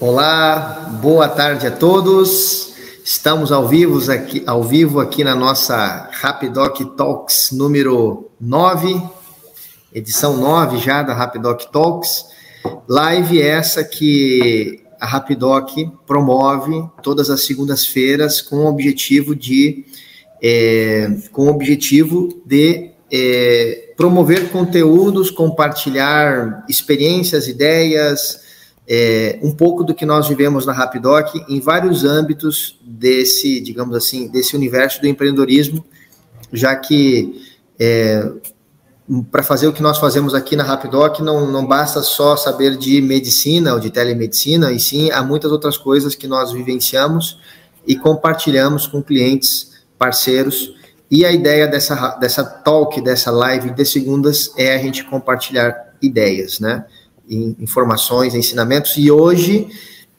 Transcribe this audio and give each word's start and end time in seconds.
Olá, 0.00 0.98
boa 1.02 1.28
tarde 1.28 1.66
a 1.66 1.70
todos. 1.70 2.72
Estamos 3.04 3.52
ao 3.52 3.68
vivo 3.68 4.10
aqui, 4.10 4.42
ao 4.46 4.62
vivo 4.62 4.98
aqui 4.98 5.22
na 5.22 5.34
nossa 5.34 6.08
Rapidoc 6.10 6.80
Talks 6.96 7.50
número 7.52 8.30
9, 8.40 8.98
edição 9.92 10.38
9 10.38 10.78
já 10.78 11.02
da 11.02 11.12
Rapidoc 11.12 11.64
Talks. 11.70 12.24
Live 12.88 13.42
essa 13.42 13.84
que 13.84 14.82
a 14.98 15.04
Rapidoc 15.04 15.68
promove 16.06 16.82
todas 17.02 17.28
as 17.28 17.42
segundas-feiras 17.42 18.40
com 18.40 18.56
o 18.60 18.66
objetivo 18.68 19.36
de 19.36 19.84
é, 20.42 21.14
com 21.30 21.42
o 21.42 21.50
objetivo 21.50 22.40
de 22.46 22.92
é, 23.12 23.92
promover 23.98 24.48
conteúdos, 24.48 25.30
compartilhar 25.30 26.64
experiências, 26.70 27.46
ideias, 27.46 28.48
é, 28.88 29.38
um 29.42 29.52
pouco 29.52 29.84
do 29.84 29.94
que 29.94 30.04
nós 30.04 30.28
vivemos 30.28 30.66
na 30.66 30.72
Rapidoc 30.72 31.34
em 31.48 31.60
vários 31.60 32.04
âmbitos 32.04 32.78
desse, 32.82 33.60
digamos 33.60 33.94
assim, 33.96 34.28
desse 34.28 34.56
universo 34.56 35.00
do 35.00 35.06
empreendedorismo, 35.06 35.84
já 36.52 36.74
que 36.74 37.40
é, 37.78 38.30
para 39.30 39.42
fazer 39.42 39.66
o 39.66 39.72
que 39.72 39.82
nós 39.82 39.98
fazemos 39.98 40.34
aqui 40.34 40.54
na 40.54 40.62
Rapidoc 40.62 41.18
não, 41.20 41.50
não 41.50 41.66
basta 41.66 42.00
só 42.02 42.36
saber 42.36 42.76
de 42.76 43.00
medicina 43.00 43.74
ou 43.74 43.80
de 43.80 43.90
telemedicina, 43.90 44.70
e 44.70 44.78
sim 44.78 45.10
há 45.10 45.22
muitas 45.22 45.50
outras 45.50 45.76
coisas 45.76 46.14
que 46.14 46.28
nós 46.28 46.52
vivenciamos 46.52 47.38
e 47.86 47.96
compartilhamos 47.96 48.86
com 48.86 49.02
clientes, 49.02 49.82
parceiros. 49.98 50.74
E 51.10 51.24
a 51.24 51.32
ideia 51.32 51.66
dessa, 51.66 52.16
dessa 52.16 52.44
talk, 52.44 53.00
dessa 53.00 53.32
live 53.32 53.70
de 53.70 53.84
segundas 53.84 54.52
é 54.56 54.74
a 54.74 54.78
gente 54.78 55.04
compartilhar 55.04 55.74
ideias, 56.00 56.60
né? 56.60 56.84
Informações, 57.30 58.34
ensinamentos, 58.34 58.96
e 58.96 59.10
hoje 59.10 59.68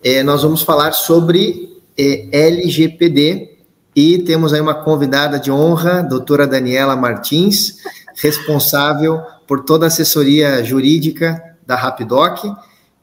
é, 0.03 0.23
nós 0.23 0.43
vamos 0.43 0.61
falar 0.61 0.93
sobre 0.93 1.77
é, 1.97 2.27
LGPD 2.31 3.57
e 3.95 4.19
temos 4.19 4.53
aí 4.53 4.61
uma 4.61 4.73
convidada 4.73 5.39
de 5.39 5.51
honra, 5.51 6.01
doutora 6.01 6.47
Daniela 6.47 6.95
Martins, 6.95 7.77
responsável 8.15 9.21
por 9.45 9.65
toda 9.65 9.85
a 9.85 9.87
assessoria 9.87 10.63
jurídica 10.63 11.41
da 11.65 11.75
Rapidoc, 11.75 12.39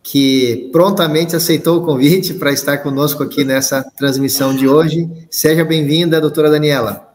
que 0.03 0.71
prontamente 0.73 1.37
aceitou 1.37 1.79
o 1.79 1.85
convite 1.85 2.33
para 2.35 2.51
estar 2.51 2.79
conosco 2.79 3.23
aqui 3.23 3.45
nessa 3.45 3.83
transmissão 3.97 4.57
de 4.57 4.67
hoje. 4.67 5.09
Seja 5.31 5.65
bem-vinda, 5.65 6.21
doutora 6.21 6.51
Daniela. 6.51 7.15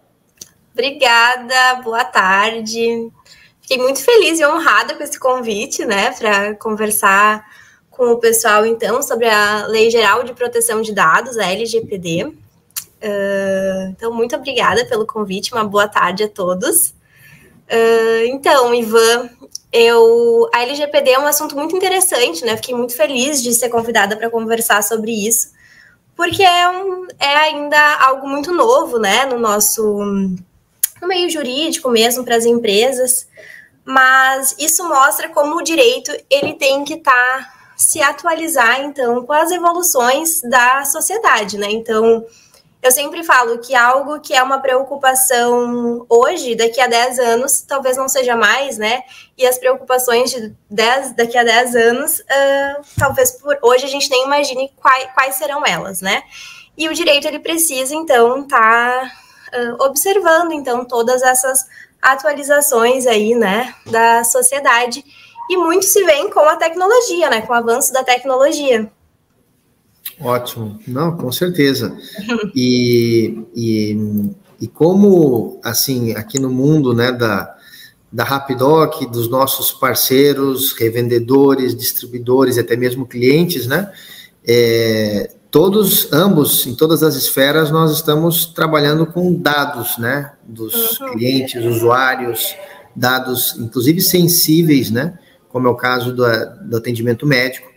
Obrigada, 0.71 1.81
boa 1.83 2.05
tarde. 2.05 3.09
Fiquei 3.63 3.77
muito 3.77 4.03
feliz 4.03 4.39
e 4.39 4.45
honrada 4.45 4.93
com 4.93 5.01
esse 5.01 5.17
convite, 5.17 5.85
né, 5.85 6.11
para 6.11 6.53
conversar 6.55 7.45
com 7.89 8.11
o 8.11 8.17
pessoal, 8.17 8.65
então, 8.65 9.01
sobre 9.01 9.29
a 9.29 9.65
Lei 9.67 9.89
Geral 9.89 10.23
de 10.23 10.33
Proteção 10.33 10.81
de 10.81 10.91
Dados, 10.93 11.37
a 11.37 11.49
LGPD. 11.49 12.25
Uh, 12.25 13.89
então, 13.91 14.13
muito 14.13 14.35
obrigada 14.35 14.83
pelo 14.85 15.05
convite, 15.05 15.53
uma 15.53 15.63
boa 15.63 15.87
tarde 15.87 16.23
a 16.25 16.27
todos. 16.27 16.89
Uh, 17.69 18.25
então, 18.25 18.75
Ivan, 18.75 19.29
eu, 19.71 20.49
a 20.53 20.63
LGPD 20.63 21.11
é 21.11 21.19
um 21.19 21.25
assunto 21.25 21.55
muito 21.55 21.73
interessante, 21.73 22.43
né? 22.43 22.57
Fiquei 22.57 22.75
muito 22.75 22.93
feliz 22.97 23.41
de 23.41 23.53
ser 23.53 23.69
convidada 23.69 24.17
para 24.17 24.29
conversar 24.29 24.83
sobre 24.83 25.11
isso, 25.11 25.51
porque 26.17 26.43
é, 26.43 26.67
um, 26.67 27.07
é 27.17 27.35
ainda 27.37 27.95
algo 28.01 28.27
muito 28.27 28.51
novo, 28.51 28.99
né, 28.99 29.25
no 29.25 29.39
nosso 29.39 29.81
no 31.01 31.07
meio 31.07 31.29
jurídico 31.29 31.89
mesmo 31.89 32.23
para 32.23 32.37
as 32.37 32.45
empresas 32.45 33.27
mas 33.85 34.55
isso 34.59 34.87
mostra 34.87 35.29
como 35.29 35.55
o 35.55 35.63
direito 35.63 36.11
ele 36.29 36.53
tem 36.53 36.83
que 36.83 36.93
estar 36.95 37.11
tá, 37.11 37.53
se 37.75 38.01
atualizar 38.01 38.81
então 38.81 39.25
com 39.25 39.33
as 39.33 39.51
evoluções 39.51 40.41
da 40.41 40.85
sociedade, 40.85 41.57
né? 41.57 41.67
Então, 41.69 42.25
eu 42.83 42.91
sempre 42.91 43.23
falo 43.23 43.59
que 43.59 43.73
algo 43.73 44.19
que 44.19 44.33
é 44.33 44.43
uma 44.43 44.59
preocupação 44.59 46.05
hoje, 46.09 46.53
daqui 46.53 46.81
a 46.81 46.87
10 46.87 47.17
anos, 47.17 47.61
talvez 47.61 47.95
não 47.95 48.09
seja 48.09 48.35
mais, 48.35 48.77
né? 48.77 49.03
E 49.37 49.47
as 49.47 49.57
preocupações 49.57 50.31
de 50.31 50.53
10, 50.69 51.15
daqui 51.15 51.37
a 51.37 51.45
10 51.45 51.75
anos, 51.77 52.19
uh, 52.19 52.81
talvez 52.99 53.31
por 53.31 53.57
hoje 53.61 53.85
a 53.85 53.87
gente 53.87 54.09
nem 54.09 54.25
imagine 54.25 54.69
quais, 54.75 55.07
quais 55.13 55.35
serão 55.35 55.65
elas, 55.65 56.01
né? 56.01 56.23
E 56.77 56.89
o 56.89 56.93
direito 56.93 57.25
ele 57.25 57.39
precisa 57.39 57.95
então 57.95 58.41
estar 58.41 58.59
tá, 58.59 59.11
uh, 59.57 59.83
observando 59.85 60.51
então 60.51 60.83
todas 60.83 61.21
essas 61.21 61.65
atualizações 62.03 63.07
aí, 63.07 63.33
né, 63.33 63.73
da 63.89 64.23
sociedade. 64.23 65.03
E 65.49 65.57
muito 65.57 65.85
se 65.85 66.03
vem 66.03 66.29
com 66.29 66.41
a 66.41 66.55
tecnologia, 66.55 67.29
né, 67.29 67.41
com 67.41 67.53
o 67.53 67.55
avanço 67.55 67.91
da 67.93 68.03
tecnologia. 68.03 68.91
Ótimo, 70.19 70.79
não, 70.87 71.15
com 71.15 71.31
certeza. 71.31 71.97
E, 72.55 73.45
e, 73.55 74.31
e 74.61 74.67
como, 74.67 75.59
assim, 75.63 76.13
aqui 76.13 76.39
no 76.39 76.49
mundo, 76.49 76.93
né, 76.93 77.11
da, 77.11 77.55
da 78.11 78.23
Rapidoc, 78.23 79.05
dos 79.09 79.27
nossos 79.27 79.71
parceiros, 79.71 80.73
revendedores, 80.73 81.75
distribuidores, 81.75 82.57
até 82.57 82.75
mesmo 82.75 83.07
clientes, 83.07 83.65
né, 83.65 83.91
é, 84.45 85.31
todos, 85.53 86.11
ambos, 86.11 86.65
em 86.65 86.73
todas 86.73 87.03
as 87.03 87.15
esferas, 87.15 87.69
nós 87.69 87.91
estamos 87.91 88.47
trabalhando 88.47 89.05
com 89.05 89.31
dados, 89.31 89.99
né, 89.99 90.31
dos 90.43 90.99
uhum. 90.99 91.11
clientes, 91.11 91.63
usuários, 91.63 92.55
dados, 92.95 93.55
inclusive 93.59 94.01
sensíveis, 94.01 94.89
né, 94.89 95.19
como 95.49 95.67
é 95.67 95.69
o 95.69 95.75
caso 95.75 96.11
do, 96.11 96.23
do 96.63 96.75
atendimento 96.75 97.27
médico, 97.27 97.69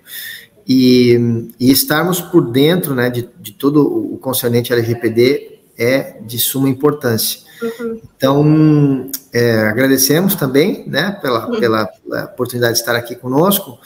e, 0.66 1.52
e, 1.60 1.70
estarmos 1.70 2.18
por 2.18 2.50
dentro, 2.50 2.94
né, 2.94 3.10
de, 3.10 3.28
de 3.38 3.52
todo 3.52 3.86
o 4.14 4.16
concernente 4.16 4.72
LGPD 4.72 5.58
é 5.76 6.18
de 6.22 6.38
suma 6.38 6.70
importância. 6.70 7.40
Uhum. 7.62 8.00
Então, 8.16 9.10
é, 9.34 9.66
agradecemos 9.68 10.34
também, 10.34 10.88
né, 10.88 11.18
pela, 11.20 11.46
uhum. 11.46 11.60
pela, 11.60 11.84
pela, 11.84 12.24
oportunidade 12.24 12.72
de 12.72 12.80
estar 12.80 12.96
aqui 12.96 13.14
conosco, 13.14 13.78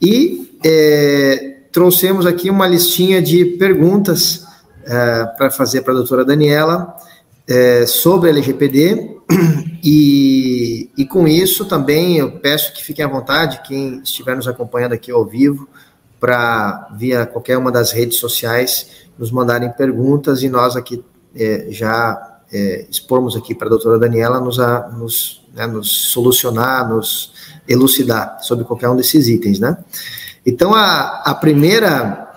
e 0.00 0.56
é, 0.64 1.61
trouxemos 1.72 2.26
aqui 2.26 2.50
uma 2.50 2.66
listinha 2.66 3.20
de 3.22 3.44
perguntas 3.44 4.44
é, 4.84 5.24
para 5.36 5.50
fazer 5.50 5.80
para 5.80 5.94
a 5.94 5.96
doutora 5.96 6.24
Daniela 6.24 6.94
é, 7.48 7.86
sobre 7.86 8.28
a 8.28 8.32
LGPD 8.32 9.16
e, 9.82 10.90
e 10.96 11.06
com 11.06 11.26
isso 11.26 11.64
também 11.64 12.18
eu 12.18 12.32
peço 12.32 12.74
que 12.74 12.84
fiquem 12.84 13.04
à 13.04 13.08
vontade, 13.08 13.62
quem 13.66 14.00
estiver 14.00 14.36
nos 14.36 14.46
acompanhando 14.46 14.92
aqui 14.92 15.10
ao 15.10 15.24
vivo, 15.24 15.66
para 16.20 16.88
via 16.96 17.26
qualquer 17.26 17.56
uma 17.58 17.72
das 17.72 17.90
redes 17.90 18.18
sociais 18.18 19.08
nos 19.18 19.32
mandarem 19.32 19.72
perguntas 19.72 20.42
e 20.42 20.48
nós 20.48 20.76
aqui 20.76 21.02
é, 21.34 21.66
já 21.70 22.28
expomos 22.90 23.34
aqui 23.34 23.54
para 23.54 23.66
a 23.66 23.70
doutora 23.70 23.98
Daniela 23.98 24.38
nos, 24.38 24.60
a, 24.60 24.88
nos, 24.90 25.42
né, 25.54 25.66
nos 25.66 25.90
solucionar, 25.90 26.86
nos 26.86 27.32
elucidar 27.66 28.38
sobre 28.42 28.64
qualquer 28.66 28.90
um 28.90 28.96
desses 28.96 29.26
itens, 29.26 29.58
né? 29.58 29.78
Então, 30.44 30.74
a, 30.74 31.22
a 31.24 31.34
primeira 31.34 32.28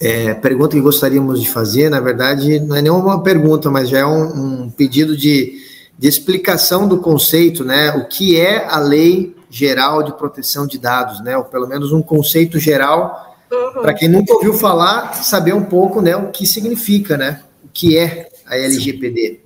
é, 0.00 0.34
pergunta 0.34 0.76
que 0.76 0.80
gostaríamos 0.80 1.40
de 1.40 1.50
fazer, 1.50 1.90
na 1.90 2.00
verdade, 2.00 2.60
não 2.60 2.76
é 2.76 2.82
nenhuma 2.82 3.22
pergunta, 3.22 3.70
mas 3.70 3.88
já 3.88 4.00
é 4.00 4.06
um, 4.06 4.64
um 4.64 4.70
pedido 4.70 5.16
de, 5.16 5.54
de 5.98 6.08
explicação 6.08 6.86
do 6.86 6.98
conceito, 6.98 7.64
né? 7.64 7.90
O 7.92 8.06
que 8.06 8.38
é 8.38 8.66
a 8.68 8.78
Lei 8.78 9.36
Geral 9.50 10.02
de 10.02 10.12
Proteção 10.12 10.66
de 10.66 10.78
Dados, 10.78 11.22
né? 11.22 11.36
Ou 11.36 11.44
pelo 11.44 11.66
menos 11.66 11.92
um 11.92 12.02
conceito 12.02 12.58
geral, 12.58 13.36
uhum. 13.50 13.82
para 13.82 13.94
quem 13.94 14.08
nunca 14.08 14.32
ouviu 14.34 14.54
falar, 14.54 15.14
saber 15.14 15.54
um 15.54 15.64
pouco, 15.64 16.00
né? 16.00 16.16
O 16.16 16.30
que 16.30 16.46
significa, 16.46 17.16
né? 17.16 17.42
O 17.64 17.68
que 17.72 17.98
é 17.98 18.28
a 18.46 18.56
LGPD. 18.56 19.40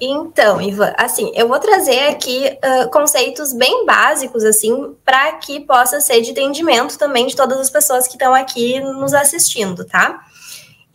Então, 0.00 0.62
Ivan, 0.62 0.94
assim, 0.96 1.30
eu 1.34 1.46
vou 1.46 1.58
trazer 1.58 2.08
aqui 2.08 2.56
uh, 2.64 2.90
conceitos 2.90 3.52
bem 3.52 3.84
básicos, 3.84 4.44
assim, 4.44 4.96
para 5.04 5.32
que 5.32 5.60
possa 5.60 6.00
ser 6.00 6.22
de 6.22 6.30
entendimento 6.30 6.96
também 6.96 7.26
de 7.26 7.36
todas 7.36 7.60
as 7.60 7.68
pessoas 7.68 8.06
que 8.06 8.14
estão 8.14 8.34
aqui 8.34 8.80
nos 8.80 9.12
assistindo, 9.12 9.84
tá? 9.84 10.24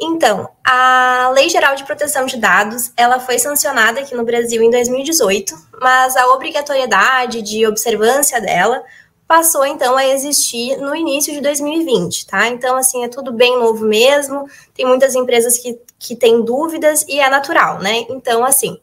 Então, 0.01 0.49
a 0.65 1.31
Lei 1.33 1.49
Geral 1.49 1.75
de 1.75 1.85
Proteção 1.85 2.25
de 2.25 2.37
Dados, 2.37 2.91
ela 2.97 3.19
foi 3.19 3.37
sancionada 3.37 3.99
aqui 3.99 4.15
no 4.15 4.25
Brasil 4.25 4.61
em 4.61 4.71
2018, 4.71 5.55
mas 5.79 6.17
a 6.17 6.27
obrigatoriedade 6.33 7.41
de 7.43 7.65
observância 7.65 8.41
dela 8.41 8.83
passou 9.27 9.65
então 9.65 9.95
a 9.95 10.05
existir 10.05 10.77
no 10.77 10.95
início 10.95 11.33
de 11.33 11.41
2020, 11.41 12.27
tá? 12.27 12.47
Então, 12.49 12.75
assim, 12.75 13.03
é 13.03 13.07
tudo 13.07 13.31
bem 13.31 13.57
novo 13.57 13.85
mesmo, 13.85 14.47
tem 14.73 14.85
muitas 14.85 15.15
empresas 15.15 15.57
que, 15.57 15.79
que 15.97 16.15
têm 16.15 16.43
dúvidas 16.43 17.05
e 17.07 17.19
é 17.19 17.29
natural, 17.29 17.79
né? 17.79 18.05
Então, 18.09 18.43
assim, 18.43 18.79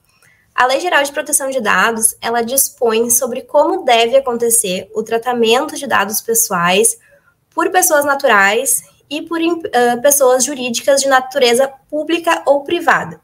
a 0.54 0.66
Lei 0.66 0.80
Geral 0.80 1.02
de 1.02 1.12
Proteção 1.12 1.50
de 1.50 1.60
Dados, 1.60 2.14
ela 2.20 2.42
dispõe 2.42 3.08
sobre 3.10 3.42
como 3.42 3.84
deve 3.84 4.16
acontecer 4.16 4.90
o 4.94 5.02
tratamento 5.02 5.76
de 5.76 5.86
dados 5.86 6.20
pessoais 6.20 6.98
por 7.50 7.70
pessoas 7.70 8.04
naturais 8.04 8.82
e 9.08 9.22
por 9.22 9.40
uh, 9.40 10.00
pessoas 10.02 10.44
jurídicas 10.44 11.00
de 11.00 11.08
natureza 11.08 11.68
pública 11.90 12.42
ou 12.46 12.64
privada, 12.64 13.20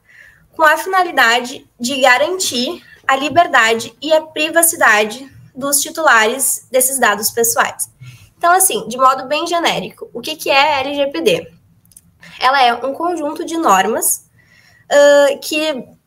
com 0.55 0.63
a 0.63 0.77
finalidade 0.77 1.69
de 1.79 2.01
garantir 2.01 2.83
a 3.07 3.15
liberdade 3.15 3.95
e 4.01 4.13
a 4.13 4.21
privacidade 4.21 5.31
dos 5.55 5.81
titulares 5.81 6.67
desses 6.71 6.99
dados 6.99 7.31
pessoais. 7.31 7.89
Então, 8.37 8.51
assim, 8.53 8.87
de 8.87 8.97
modo 8.97 9.27
bem 9.27 9.45
genérico, 9.45 10.09
o 10.13 10.21
que, 10.21 10.35
que 10.35 10.49
é 10.49 10.75
a 10.75 10.79
LGPD? 10.79 11.51
Ela 12.39 12.63
é 12.63 12.73
um 12.73 12.93
conjunto 12.93 13.43
de 13.43 13.57
normas 13.57 14.29
uh, 14.91 15.39
que 15.39 15.98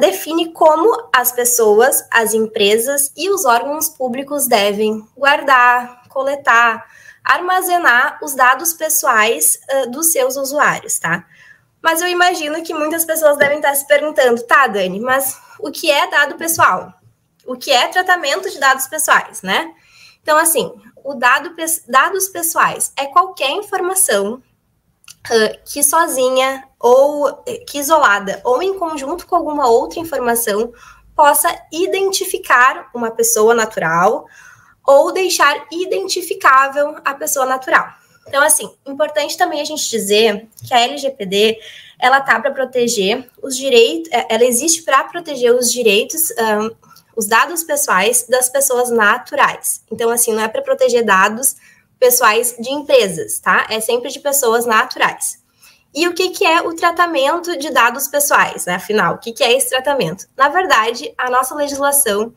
define 0.00 0.52
como 0.52 1.08
as 1.14 1.30
pessoas, 1.30 2.06
as 2.10 2.32
empresas 2.32 3.12
e 3.16 3.28
os 3.30 3.44
órgãos 3.44 3.88
públicos 3.88 4.46
devem 4.46 5.06
guardar, 5.16 6.08
coletar, 6.08 6.86
armazenar 7.22 8.18
os 8.22 8.34
dados 8.34 8.72
pessoais 8.72 9.58
uh, 9.70 9.90
dos 9.90 10.10
seus 10.12 10.36
usuários, 10.36 10.98
tá? 10.98 11.26
Mas 11.82 12.00
eu 12.00 12.08
imagino 12.08 12.62
que 12.62 12.72
muitas 12.72 13.04
pessoas 13.04 13.36
devem 13.36 13.58
estar 13.58 13.74
se 13.74 13.86
perguntando, 13.86 14.42
tá, 14.42 14.66
Dani, 14.66 14.98
mas 14.98 15.38
o 15.60 15.70
que 15.70 15.90
é 15.90 16.08
dado 16.08 16.36
pessoal? 16.36 16.92
O 17.46 17.56
que 17.56 17.70
é 17.70 17.88
tratamento 17.88 18.50
de 18.50 18.58
dados 18.58 18.86
pessoais, 18.88 19.42
né? 19.42 19.72
Então, 20.22 20.36
assim, 20.38 20.72
o 21.04 21.14
dado, 21.14 21.54
dados 21.86 22.28
pessoais 22.28 22.92
é 22.96 23.06
qualquer 23.06 23.50
informação 23.50 24.42
que 25.64 25.82
sozinha 25.82 26.64
ou 26.78 27.42
que 27.66 27.78
isolada 27.78 28.40
ou 28.44 28.62
em 28.62 28.78
conjunto 28.78 29.26
com 29.26 29.36
alguma 29.36 29.68
outra 29.68 29.98
informação 29.98 30.72
possa 31.14 31.48
identificar 31.72 32.90
uma 32.94 33.10
pessoa 33.10 33.54
natural 33.54 34.26
ou 34.86 35.12
deixar 35.12 35.66
identificável 35.70 36.96
a 37.04 37.14
pessoa 37.14 37.44
natural. 37.44 37.88
Então, 38.28 38.42
assim, 38.42 38.70
importante 38.86 39.36
também 39.36 39.60
a 39.60 39.64
gente 39.64 39.88
dizer 39.90 40.46
que 40.66 40.72
a 40.72 40.80
LGPD 40.80 41.58
ela 41.98 42.20
tá 42.20 42.38
para 42.38 42.52
proteger 42.52 43.28
os 43.42 43.56
direitos, 43.56 44.10
é, 44.12 44.26
ela 44.28 44.44
existe 44.44 44.82
para 44.82 45.02
proteger 45.04 45.52
os 45.52 45.72
direitos, 45.72 46.30
um, 46.30 46.70
os 47.16 47.26
dados 47.26 47.64
pessoais 47.64 48.26
das 48.28 48.48
pessoas 48.48 48.90
naturais. 48.90 49.82
Então, 49.90 50.08
assim, 50.10 50.32
não 50.32 50.42
é 50.42 50.48
para 50.48 50.62
proteger 50.62 51.04
dados 51.04 51.56
pessoais 51.98 52.54
de 52.58 52.70
empresas, 52.70 53.38
tá? 53.38 53.66
É 53.68 53.80
sempre 53.80 54.10
de 54.10 54.20
pessoas 54.20 54.64
naturais. 54.64 55.42
E 55.94 56.06
o 56.06 56.14
que, 56.14 56.30
que 56.30 56.44
é 56.44 56.60
o 56.60 56.74
tratamento 56.74 57.58
de 57.58 57.70
dados 57.70 58.08
pessoais, 58.08 58.66
né? 58.66 58.74
Afinal, 58.74 59.14
o 59.14 59.18
que, 59.18 59.32
que 59.32 59.42
é 59.42 59.56
esse 59.56 59.70
tratamento? 59.70 60.26
Na 60.36 60.48
verdade, 60.48 61.12
a 61.16 61.30
nossa 61.30 61.54
legislação 61.54 62.32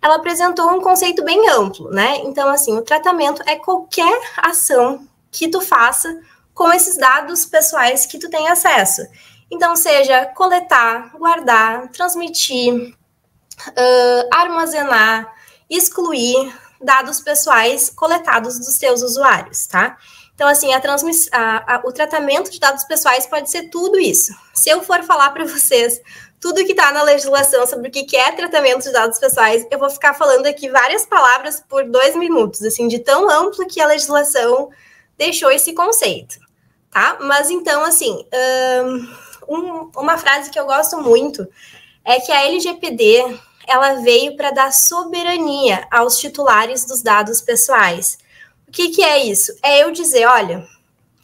ela 0.00 0.16
apresentou 0.16 0.70
um 0.70 0.80
conceito 0.80 1.24
bem 1.24 1.48
amplo, 1.48 1.90
né? 1.90 2.18
Então, 2.24 2.48
assim, 2.48 2.76
o 2.76 2.82
tratamento 2.82 3.42
é 3.46 3.56
qualquer 3.56 4.20
ação 4.36 5.06
que 5.30 5.48
tu 5.48 5.60
faça 5.60 6.20
com 6.52 6.70
esses 6.72 6.96
dados 6.96 7.44
pessoais 7.46 8.04
que 8.06 8.18
tu 8.18 8.28
tem 8.28 8.48
acesso. 8.48 9.02
Então, 9.50 9.74
seja 9.76 10.26
coletar, 10.26 11.10
guardar, 11.16 11.88
transmitir, 11.88 12.94
uh, 13.68 14.28
armazenar, 14.30 15.32
excluir 15.70 16.52
dados 16.80 17.20
pessoais 17.20 17.90
coletados 17.90 18.58
dos 18.58 18.76
seus 18.76 19.02
usuários, 19.02 19.66
tá? 19.66 19.96
Então, 20.34 20.48
assim, 20.48 20.72
a. 20.74 20.82
A, 21.32 21.74
a, 21.74 21.82
o 21.84 21.92
tratamento 21.92 22.50
de 22.50 22.58
dados 22.58 22.84
pessoais 22.84 23.26
pode 23.26 23.50
ser 23.50 23.70
tudo 23.70 23.98
isso. 23.98 24.34
Se 24.52 24.68
eu 24.68 24.82
for 24.82 25.02
falar 25.04 25.30
para 25.30 25.44
vocês 25.44 26.00
tudo 26.40 26.64
que 26.66 26.72
está 26.72 26.92
na 26.92 27.02
legislação 27.02 27.66
sobre 27.66 27.88
o 27.88 27.90
que 27.90 28.14
é 28.14 28.30
tratamento 28.32 28.82
de 28.82 28.92
dados 28.92 29.18
pessoais, 29.18 29.66
eu 29.70 29.78
vou 29.78 29.88
ficar 29.88 30.12
falando 30.12 30.44
aqui 30.44 30.68
várias 30.68 31.06
palavras 31.06 31.64
por 31.66 31.84
dois 31.84 32.14
minutos, 32.14 32.62
assim, 32.62 32.86
de 32.86 32.98
tão 32.98 33.30
amplo 33.30 33.66
que 33.66 33.80
a 33.80 33.86
legislação 33.86 34.68
deixou 35.16 35.50
esse 35.50 35.72
conceito, 35.72 36.36
tá? 36.90 37.16
Mas 37.20 37.48
então, 37.48 37.82
assim, 37.82 38.26
um, 39.48 39.90
uma 39.96 40.18
frase 40.18 40.50
que 40.50 40.60
eu 40.60 40.66
gosto 40.66 40.98
muito 40.98 41.48
é 42.04 42.20
que 42.20 42.30
a 42.30 42.44
LGPD 42.44 43.40
ela 43.66 43.94
veio 43.94 44.36
para 44.36 44.50
dar 44.50 44.72
soberania 44.72 45.86
aos 45.90 46.18
titulares 46.18 46.84
dos 46.84 47.02
dados 47.02 47.40
pessoais. 47.40 48.18
O 48.68 48.72
que, 48.72 48.90
que 48.90 49.02
é 49.02 49.24
isso? 49.24 49.56
É 49.62 49.82
eu 49.82 49.90
dizer, 49.90 50.26
olha, 50.26 50.66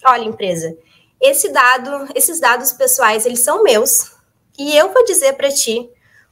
olha, 0.04 0.24
empresa, 0.24 0.76
esse 1.20 1.48
dado, 1.50 2.08
esses 2.14 2.40
dados 2.40 2.72
pessoais, 2.72 3.26
eles 3.26 3.40
são 3.40 3.62
meus, 3.62 4.12
e 4.58 4.76
eu 4.76 4.92
vou 4.92 5.04
dizer 5.04 5.34
para 5.34 5.50
ti 5.50 5.90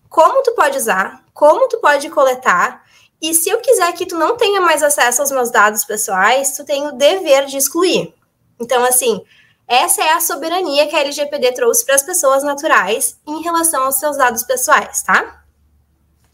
como 0.08 0.43
tu 0.43 0.55
pode 0.55 0.78
usar, 0.78 1.25
como 1.34 1.69
tu 1.69 1.78
pode 1.78 2.08
coletar, 2.11 2.84
e 3.20 3.34
se 3.34 3.49
eu 3.50 3.61
quiser 3.61 3.93
que 3.93 4.06
tu 4.06 4.16
não 4.16 4.37
tenha 4.37 4.61
mais 4.61 4.82
acesso 4.82 5.20
aos 5.20 5.31
meus 5.31 5.50
dados 5.50 5.84
pessoais, 5.84 6.56
tu 6.56 6.64
tem 6.64 6.87
o 6.87 6.93
dever 6.93 7.46
de 7.46 7.56
excluir. 7.56 8.14
Então, 8.61 8.84
assim, 8.84 9.25
essa 9.66 10.02
é 10.02 10.12
a 10.12 10.20
soberania 10.20 10.87
que 10.87 10.96
a 10.96 11.00
LGPD 11.00 11.52
trouxe 11.52 11.84
para 11.84 11.96
as 11.96 12.02
pessoas 12.02 12.43
naturais 12.43 13.19
em 13.26 13.43
relação 13.43 13.84
aos 13.84 13.96
seus 13.96 14.16
dados 14.16 14.44
pessoais, 14.44 15.02
tá? 15.02 15.38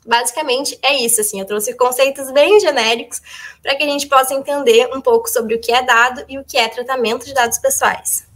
Basicamente 0.07 0.79
é 0.83 0.95
isso, 1.03 1.21
assim, 1.21 1.41
eu 1.41 1.47
trouxe 1.47 1.75
conceitos 1.75 2.31
bem 2.31 2.61
genéricos 2.61 3.23
para 3.63 3.75
que 3.75 3.83
a 3.83 3.87
gente 3.87 4.07
possa 4.07 4.35
entender 4.35 4.89
um 4.95 5.01
pouco 5.01 5.29
sobre 5.29 5.55
o 5.55 5.61
que 5.61 5.73
é 5.73 5.83
dado 5.83 6.25
e 6.29 6.39
o 6.39 6.45
que 6.45 6.59
é 6.59 6.69
tratamento 6.69 7.25
de 7.25 7.33
dados 7.33 7.59
pessoais. 7.59 8.27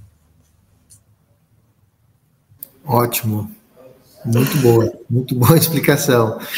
Ótimo. 2.87 3.55
Muito 4.25 4.56
boa, 4.59 4.93
muito 5.09 5.35
boa 5.35 5.56
explicação. 5.59 6.38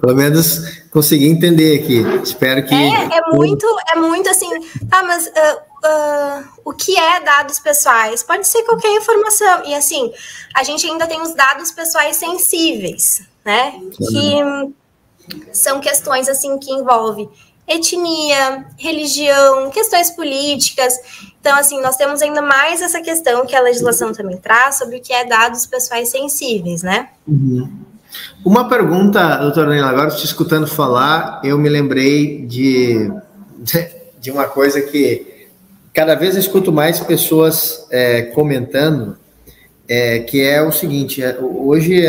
Pelo 0.00 0.14
menos 0.14 0.86
consegui 0.90 1.28
entender 1.28 1.80
aqui. 1.80 2.00
Espero 2.22 2.64
que. 2.64 2.74
É, 2.74 3.18
é 3.18 3.20
muito, 3.32 3.66
é 3.92 3.96
muito 3.96 4.28
assim. 4.28 4.48
Tá, 4.88 5.02
mas 5.02 5.26
uh, 5.26 5.30
uh, 5.30 6.48
o 6.64 6.72
que 6.72 6.96
é 6.96 7.20
dados 7.20 7.58
pessoais? 7.58 8.22
Pode 8.22 8.46
ser 8.46 8.62
qualquer 8.62 8.94
informação. 8.96 9.64
E 9.64 9.74
assim, 9.74 10.12
a 10.54 10.62
gente 10.62 10.86
ainda 10.86 11.06
tem 11.06 11.20
os 11.20 11.34
dados 11.34 11.72
pessoais 11.72 12.16
sensíveis, 12.16 13.22
né? 13.48 13.80
Que 13.96 14.74
são 15.52 15.80
questões 15.80 16.28
assim 16.28 16.58
que 16.58 16.70
envolvem 16.70 17.30
etnia, 17.66 18.66
religião, 18.76 19.70
questões 19.70 20.10
políticas. 20.10 20.94
Então, 21.40 21.56
assim, 21.56 21.80
nós 21.80 21.96
temos 21.96 22.20
ainda 22.20 22.42
mais 22.42 22.82
essa 22.82 23.00
questão 23.00 23.46
que 23.46 23.56
a 23.56 23.60
legislação 23.60 24.12
também 24.12 24.36
traz 24.36 24.76
sobre 24.76 24.98
o 24.98 25.00
que 25.00 25.14
é 25.14 25.24
dados 25.24 25.64
pessoais 25.64 26.10
sensíveis, 26.10 26.82
né? 26.82 27.08
Uhum. 27.26 27.70
Uma 28.44 28.68
pergunta, 28.68 29.36
doutora 29.36 29.70
Nela, 29.70 29.90
agora 29.90 30.10
te 30.10 30.24
escutando 30.24 30.66
falar, 30.66 31.40
eu 31.42 31.58
me 31.58 31.68
lembrei 31.68 32.46
de, 32.46 33.10
de 34.20 34.30
uma 34.30 34.46
coisa 34.46 34.80
que 34.80 35.48
cada 35.92 36.14
vez 36.14 36.34
eu 36.34 36.40
escuto 36.40 36.70
mais 36.72 37.00
pessoas 37.00 37.86
é, 37.90 38.22
comentando, 38.22 39.18
é, 39.86 40.20
que 40.20 40.42
é 40.42 40.62
o 40.62 40.72
seguinte, 40.72 41.22
é, 41.22 41.38
hoje, 41.38 42.06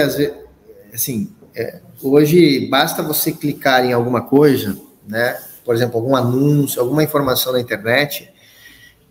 assim, 0.93 1.29
é, 1.55 1.79
hoje 2.01 2.67
basta 2.69 3.01
você 3.01 3.31
clicar 3.31 3.85
em 3.85 3.93
alguma 3.93 4.21
coisa, 4.21 4.77
né, 5.07 5.37
por 5.65 5.75
exemplo, 5.75 5.97
algum 5.97 6.15
anúncio, 6.15 6.81
alguma 6.81 7.03
informação 7.03 7.53
na 7.53 7.59
internet, 7.59 8.29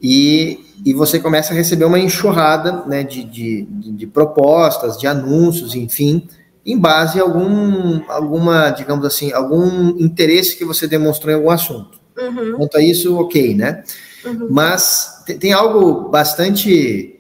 e, 0.01 0.61
e 0.85 0.93
você 0.95 1.19
começa 1.19 1.53
a 1.53 1.57
receber 1.57 1.85
uma 1.85 1.99
enxurrada 1.99 2.85
né, 2.87 3.03
de, 3.03 3.25
de, 3.25 3.63
de 3.65 4.07
propostas, 4.07 4.97
de 4.97 5.07
anúncios, 5.07 5.75
enfim, 5.75 6.29
em 6.65 6.79
base 6.79 7.19
a 7.19 7.23
algum, 7.23 8.03
alguma, 8.09 8.71
digamos 8.71 9.05
assim, 9.05 9.33
algum 9.33 9.89
interesse 9.99 10.57
que 10.57 10.65
você 10.65 10.87
demonstrou 10.87 11.33
em 11.33 11.37
algum 11.37 11.51
assunto. 11.51 11.99
Uhum. 12.19 12.57
Quanto 12.57 12.77
a 12.77 12.83
isso, 12.83 13.17
ok, 13.19 13.55
né? 13.55 13.83
Uhum. 14.25 14.49
Mas 14.51 15.23
tem, 15.25 15.39
tem, 15.39 15.53
algo 15.53 16.09
bastante 16.09 17.18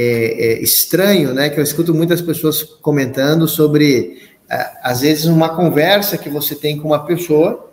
é, 0.00 0.46
é, 0.46 0.62
estranho, 0.62 1.34
né? 1.34 1.50
Que 1.50 1.60
eu 1.60 1.64
escuto 1.64 1.94
muitas 1.94 2.20
pessoas 2.22 2.62
comentando 2.62 3.46
sobre, 3.46 4.22
às 4.82 5.00
vezes, 5.00 5.26
uma 5.26 5.50
conversa 5.50 6.16
que 6.16 6.28
você 6.28 6.54
tem 6.54 6.78
com 6.78 6.88
uma 6.88 7.04
pessoa 7.04 7.70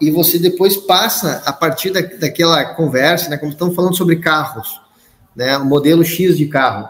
e 0.00 0.10
você 0.10 0.38
depois 0.38 0.76
passa, 0.76 1.42
a 1.46 1.52
partir 1.52 1.90
da, 1.90 2.00
daquela 2.00 2.64
conversa, 2.74 3.28
né? 3.28 3.36
Como 3.36 3.52
estamos 3.52 3.74
falando 3.74 3.96
sobre 3.96 4.16
carros, 4.16 4.80
né? 5.36 5.56
O 5.58 5.64
modelo 5.64 6.04
X 6.04 6.36
de 6.36 6.46
carro 6.46 6.88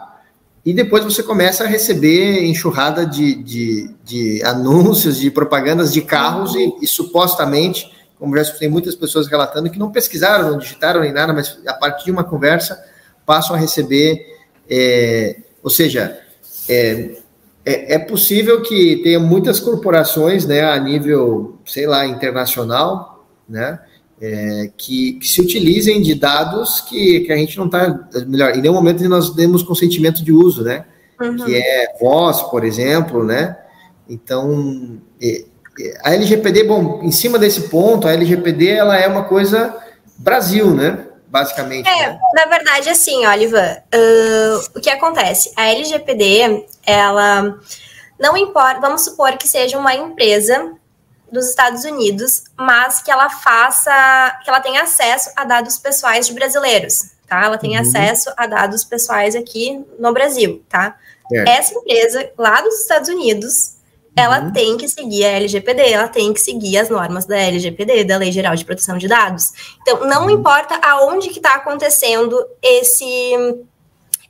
e 0.65 0.73
depois 0.73 1.03
você 1.03 1.21
começa 1.21 1.63
a 1.63 1.67
receber 1.67 2.43
enxurrada 2.43 3.05
de, 3.05 3.35
de, 3.35 3.95
de 4.03 4.43
anúncios, 4.43 5.19
de 5.19 5.29
propagandas 5.29 5.93
de 5.93 6.01
carros 6.01 6.55
e, 6.55 6.73
e, 6.81 6.87
supostamente, 6.87 7.93
como 8.17 8.35
já 8.35 8.51
tem 8.51 8.67
muitas 8.67 8.95
pessoas 8.95 9.27
relatando 9.27 9.69
que 9.69 9.77
não 9.77 9.91
pesquisaram, 9.91 10.49
não 10.49 10.57
digitaram 10.57 11.01
nem 11.01 11.13
nada, 11.13 11.31
mas 11.31 11.59
a 11.67 11.73
partir 11.73 12.05
de 12.05 12.11
uma 12.11 12.23
conversa 12.23 12.83
passam 13.27 13.55
a 13.55 13.59
receber, 13.59 14.25
é, 14.69 15.37
ou 15.61 15.69
seja, 15.69 16.19
é, 16.67 17.17
é, 17.65 17.95
é, 17.95 17.99
possível 17.99 18.61
que 18.61 18.97
tenha 18.97 19.19
muitas 19.19 19.59
corporações, 19.59 20.45
né, 20.45 20.61
a 20.61 20.79
nível, 20.79 21.57
sei 21.65 21.87
lá, 21.87 22.05
internacional, 22.05 23.25
né, 23.47 23.79
é, 24.21 24.69
que, 24.77 25.13
que, 25.13 25.27
se 25.27 25.41
utilizem 25.41 26.01
de 26.01 26.15
dados 26.15 26.81
que, 26.81 27.21
que 27.21 27.31
a 27.31 27.37
gente 27.37 27.57
não 27.57 27.65
está, 27.65 28.07
melhor, 28.27 28.55
em 28.55 28.61
nenhum 28.61 28.73
momento 28.73 29.07
nós 29.09 29.35
demos 29.35 29.61
consentimento 29.61 30.23
de 30.23 30.31
uso, 30.31 30.63
né? 30.63 30.85
Uhum. 31.21 31.35
Que 31.37 31.55
é 31.55 31.97
voz, 31.99 32.41
por 32.43 32.63
exemplo, 32.63 33.23
né? 33.23 33.57
Então, 34.07 34.99
é, 35.21 35.43
é, 35.79 35.97
a 36.03 36.13
LGPD, 36.13 36.63
bom, 36.63 37.01
em 37.03 37.11
cima 37.11 37.37
desse 37.37 37.63
ponto, 37.69 38.07
a 38.07 38.13
LGPD 38.13 38.69
ela 38.69 38.97
é 38.97 39.07
uma 39.07 39.23
coisa 39.23 39.75
Brasil, 40.17 40.73
né? 40.73 41.05
Basicamente. 41.35 41.85
É, 41.85 42.11
né? 42.11 42.19
na 42.33 42.45
verdade, 42.45 42.89
assim, 42.89 43.25
Oliver, 43.25 43.83
uh, 43.93 44.69
o 44.73 44.79
que 44.79 44.89
acontece? 44.89 45.51
A 45.57 45.67
LGPD, 45.67 46.65
ela 46.85 47.59
não 48.17 48.37
importa, 48.37 48.79
vamos 48.79 49.01
supor 49.01 49.37
que 49.37 49.45
seja 49.45 49.77
uma 49.77 49.93
empresa 49.93 50.71
dos 51.29 51.49
Estados 51.49 51.83
Unidos, 51.83 52.45
mas 52.57 53.01
que 53.01 53.11
ela 53.11 53.29
faça, 53.29 54.39
que 54.45 54.49
ela 54.49 54.61
tenha 54.61 54.83
acesso 54.83 55.29
a 55.35 55.43
dados 55.43 55.77
pessoais 55.77 56.25
de 56.25 56.33
brasileiros, 56.33 57.11
tá? 57.27 57.43
Ela 57.43 57.57
tem 57.57 57.75
uhum. 57.75 57.81
acesso 57.81 58.31
a 58.37 58.47
dados 58.47 58.85
pessoais 58.85 59.35
aqui 59.35 59.85
no 59.99 60.13
Brasil, 60.13 60.63
tá? 60.69 60.95
É. 61.33 61.57
Essa 61.57 61.73
empresa 61.73 62.31
lá 62.37 62.61
dos 62.61 62.79
Estados 62.79 63.09
Unidos, 63.09 63.74
ela 64.15 64.41
uhum. 64.41 64.53
tem 64.53 64.77
que 64.77 64.87
seguir 64.87 65.25
a 65.25 65.31
LGPD, 65.31 65.91
ela 65.91 66.07
tem 66.07 66.33
que 66.33 66.39
seguir 66.39 66.77
as 66.77 66.89
normas 66.89 67.25
da 67.25 67.37
LGPD, 67.37 68.05
da 68.05 68.17
Lei 68.17 68.31
Geral 68.31 68.55
de 68.55 68.63
Proteção 68.63 68.97
de 68.97 69.07
Dados. 69.07 69.51
Então, 69.81 70.07
não 70.07 70.23
uhum. 70.23 70.29
importa 70.29 70.79
aonde 70.81 71.29
que 71.29 71.39
está 71.39 71.55
acontecendo 71.55 72.43
esse 72.61 73.03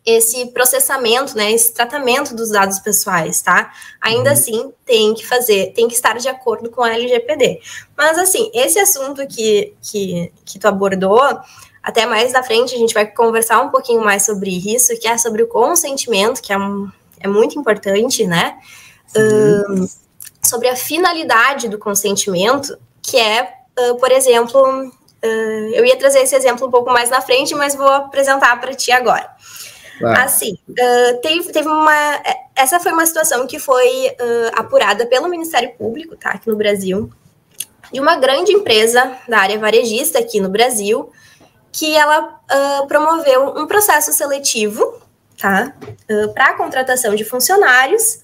esse 0.06 0.46
processamento, 0.52 1.36
né, 1.36 1.52
esse 1.52 1.74
tratamento 1.74 2.36
dos 2.36 2.52
dados 2.52 2.78
pessoais, 2.78 3.42
tá? 3.42 3.74
Ainda 4.00 4.30
uhum. 4.30 4.34
assim, 4.36 4.74
tem 4.86 5.16
que 5.16 5.26
fazer, 5.26 5.74
tem 5.74 5.88
que 5.88 5.96
estar 5.96 6.16
de 6.20 6.30
acordo 6.30 6.70
com 6.70 6.84
a 6.84 6.94
LGPD. 6.94 7.60
Mas, 7.98 8.20
assim, 8.20 8.52
esse 8.54 8.78
assunto 8.78 9.26
que, 9.26 9.74
que, 9.82 10.32
que 10.46 10.60
tu 10.60 10.68
abordou, 10.68 11.20
até 11.82 12.06
mais 12.06 12.34
na 12.34 12.44
frente 12.44 12.76
a 12.76 12.78
gente 12.78 12.94
vai 12.94 13.08
conversar 13.08 13.60
um 13.62 13.70
pouquinho 13.70 14.04
mais 14.04 14.24
sobre 14.24 14.52
isso, 14.52 14.96
que 15.00 15.08
é 15.08 15.18
sobre 15.18 15.42
o 15.42 15.48
consentimento, 15.48 16.40
que 16.40 16.54
é, 16.54 16.58
um, 16.58 16.88
é 17.20 17.28
muito 17.28 17.58
importante, 17.58 18.28
né? 18.28 18.60
Uhum. 19.16 19.88
sobre 20.44 20.68
a 20.68 20.76
finalidade 20.76 21.70
do 21.70 21.78
consentimento, 21.78 22.78
que 23.02 23.18
é, 23.18 23.54
uh, 23.80 23.96
por 23.98 24.12
exemplo, 24.12 24.62
uh, 24.62 25.70
eu 25.74 25.86
ia 25.86 25.98
trazer 25.98 26.20
esse 26.20 26.36
exemplo 26.36 26.68
um 26.68 26.72
pouco 26.72 26.92
mais 26.92 27.10
na 27.10 27.22
frente, 27.22 27.56
mas 27.56 27.76
vou 27.76 27.88
apresentar 27.88 28.60
para 28.60 28.74
ti 28.74 28.92
agora. 28.92 29.30
Assim, 30.04 30.58
uh, 30.70 31.22
teve, 31.22 31.52
teve 31.52 31.68
uma. 31.68 32.22
Essa 32.56 32.80
foi 32.80 32.92
uma 32.92 33.06
situação 33.06 33.48
que 33.48 33.60
foi 33.60 34.08
uh, 34.10 34.52
apurada 34.54 35.06
pelo 35.06 35.30
Ministério 35.30 35.74
Público, 35.78 36.16
tá? 36.18 36.32
Aqui 36.32 36.50
no 36.50 36.56
Brasil, 36.56 37.10
de 37.92 38.00
uma 38.00 38.18
grande 38.18 38.52
empresa 38.52 39.18
da 39.28 39.40
área 39.40 39.58
varejista 39.58 40.20
aqui 40.20 40.40
no 40.42 40.50
Brasil, 40.50 41.10
que 41.72 41.96
ela 41.96 42.40
uh, 42.52 42.88
promoveu 42.88 43.58
um 43.58 43.68
processo 43.68 44.12
seletivo, 44.12 45.02
tá? 45.40 45.74
Para 46.34 46.48
a 46.48 46.54
contratação 46.54 47.16
de 47.16 47.24
funcionários. 47.24 48.20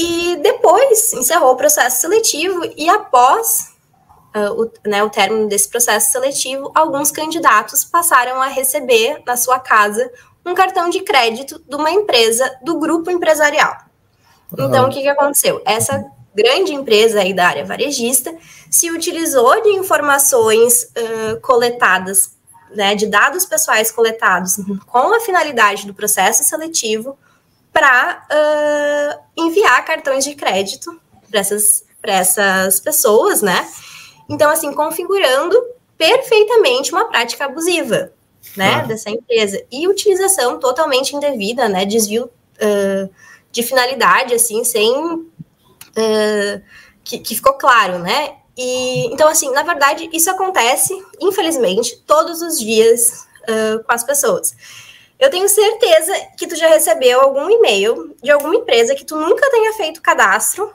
E 0.00 0.36
depois 0.36 1.12
encerrou 1.12 1.52
o 1.52 1.56
processo 1.56 2.00
seletivo 2.00 2.62
e 2.76 2.88
após 2.88 3.68
Uh, 4.32 4.62
o, 4.62 4.88
né, 4.88 5.02
o 5.02 5.10
término 5.10 5.48
desse 5.48 5.68
processo 5.68 6.12
seletivo, 6.12 6.70
alguns 6.72 7.10
candidatos 7.10 7.84
passaram 7.84 8.40
a 8.40 8.46
receber 8.46 9.20
na 9.26 9.36
sua 9.36 9.58
casa 9.58 10.08
um 10.46 10.54
cartão 10.54 10.88
de 10.88 11.00
crédito 11.00 11.60
de 11.68 11.74
uma 11.74 11.90
empresa 11.90 12.56
do 12.62 12.78
grupo 12.78 13.10
empresarial. 13.10 13.76
Então, 14.52 14.86
o 14.86 14.88
que, 14.88 15.02
que 15.02 15.08
aconteceu? 15.08 15.60
Essa 15.66 16.06
grande 16.32 16.72
empresa 16.72 17.18
aí 17.18 17.34
da 17.34 17.48
área 17.48 17.64
varejista 17.64 18.32
se 18.70 18.88
utilizou 18.92 19.62
de 19.62 19.70
informações 19.70 20.84
uh, 20.84 21.40
coletadas, 21.40 22.36
né, 22.72 22.94
de 22.94 23.08
dados 23.08 23.44
pessoais 23.44 23.90
coletados 23.90 24.60
com 24.86 25.12
a 25.12 25.18
finalidade 25.18 25.88
do 25.88 25.92
processo 25.92 26.44
seletivo 26.44 27.18
para 27.72 28.26
uh, 28.30 29.42
enviar 29.44 29.84
cartões 29.84 30.24
de 30.24 30.34
crédito 30.34 31.00
para 31.30 31.40
essas, 31.40 31.84
essas 32.02 32.80
pessoas, 32.80 33.42
né? 33.42 33.68
Então, 34.28 34.50
assim, 34.50 34.72
configurando 34.72 35.56
perfeitamente 35.96 36.92
uma 36.92 37.06
prática 37.06 37.44
abusiva 37.44 38.12
né, 38.56 38.80
ah. 38.82 38.86
dessa 38.86 39.10
empresa. 39.10 39.62
E 39.70 39.86
utilização 39.86 40.58
totalmente 40.58 41.14
indevida, 41.14 41.68
né, 41.68 41.84
desvio 41.84 42.24
uh, 42.24 43.10
de 43.50 43.62
finalidade, 43.62 44.34
assim, 44.34 44.64
sem... 44.64 44.92
Uh, 44.94 46.62
que, 47.02 47.18
que 47.18 47.34
ficou 47.34 47.54
claro, 47.54 47.98
né? 47.98 48.36
E, 48.56 49.06
então, 49.12 49.28
assim, 49.28 49.50
na 49.52 49.62
verdade, 49.62 50.08
isso 50.12 50.30
acontece, 50.30 50.94
infelizmente, 51.20 51.96
todos 52.06 52.42
os 52.42 52.60
dias 52.60 53.26
uh, 53.42 53.82
com 53.82 53.92
as 53.92 54.04
pessoas. 54.04 54.54
Eu 55.20 55.28
tenho 55.28 55.46
certeza 55.50 56.14
que 56.38 56.46
tu 56.46 56.56
já 56.56 56.66
recebeu 56.66 57.20
algum 57.20 57.50
e-mail 57.50 58.16
de 58.22 58.30
alguma 58.30 58.56
empresa 58.56 58.94
que 58.94 59.04
tu 59.04 59.16
nunca 59.16 59.50
tenha 59.50 59.74
feito 59.74 60.00
cadastro, 60.00 60.72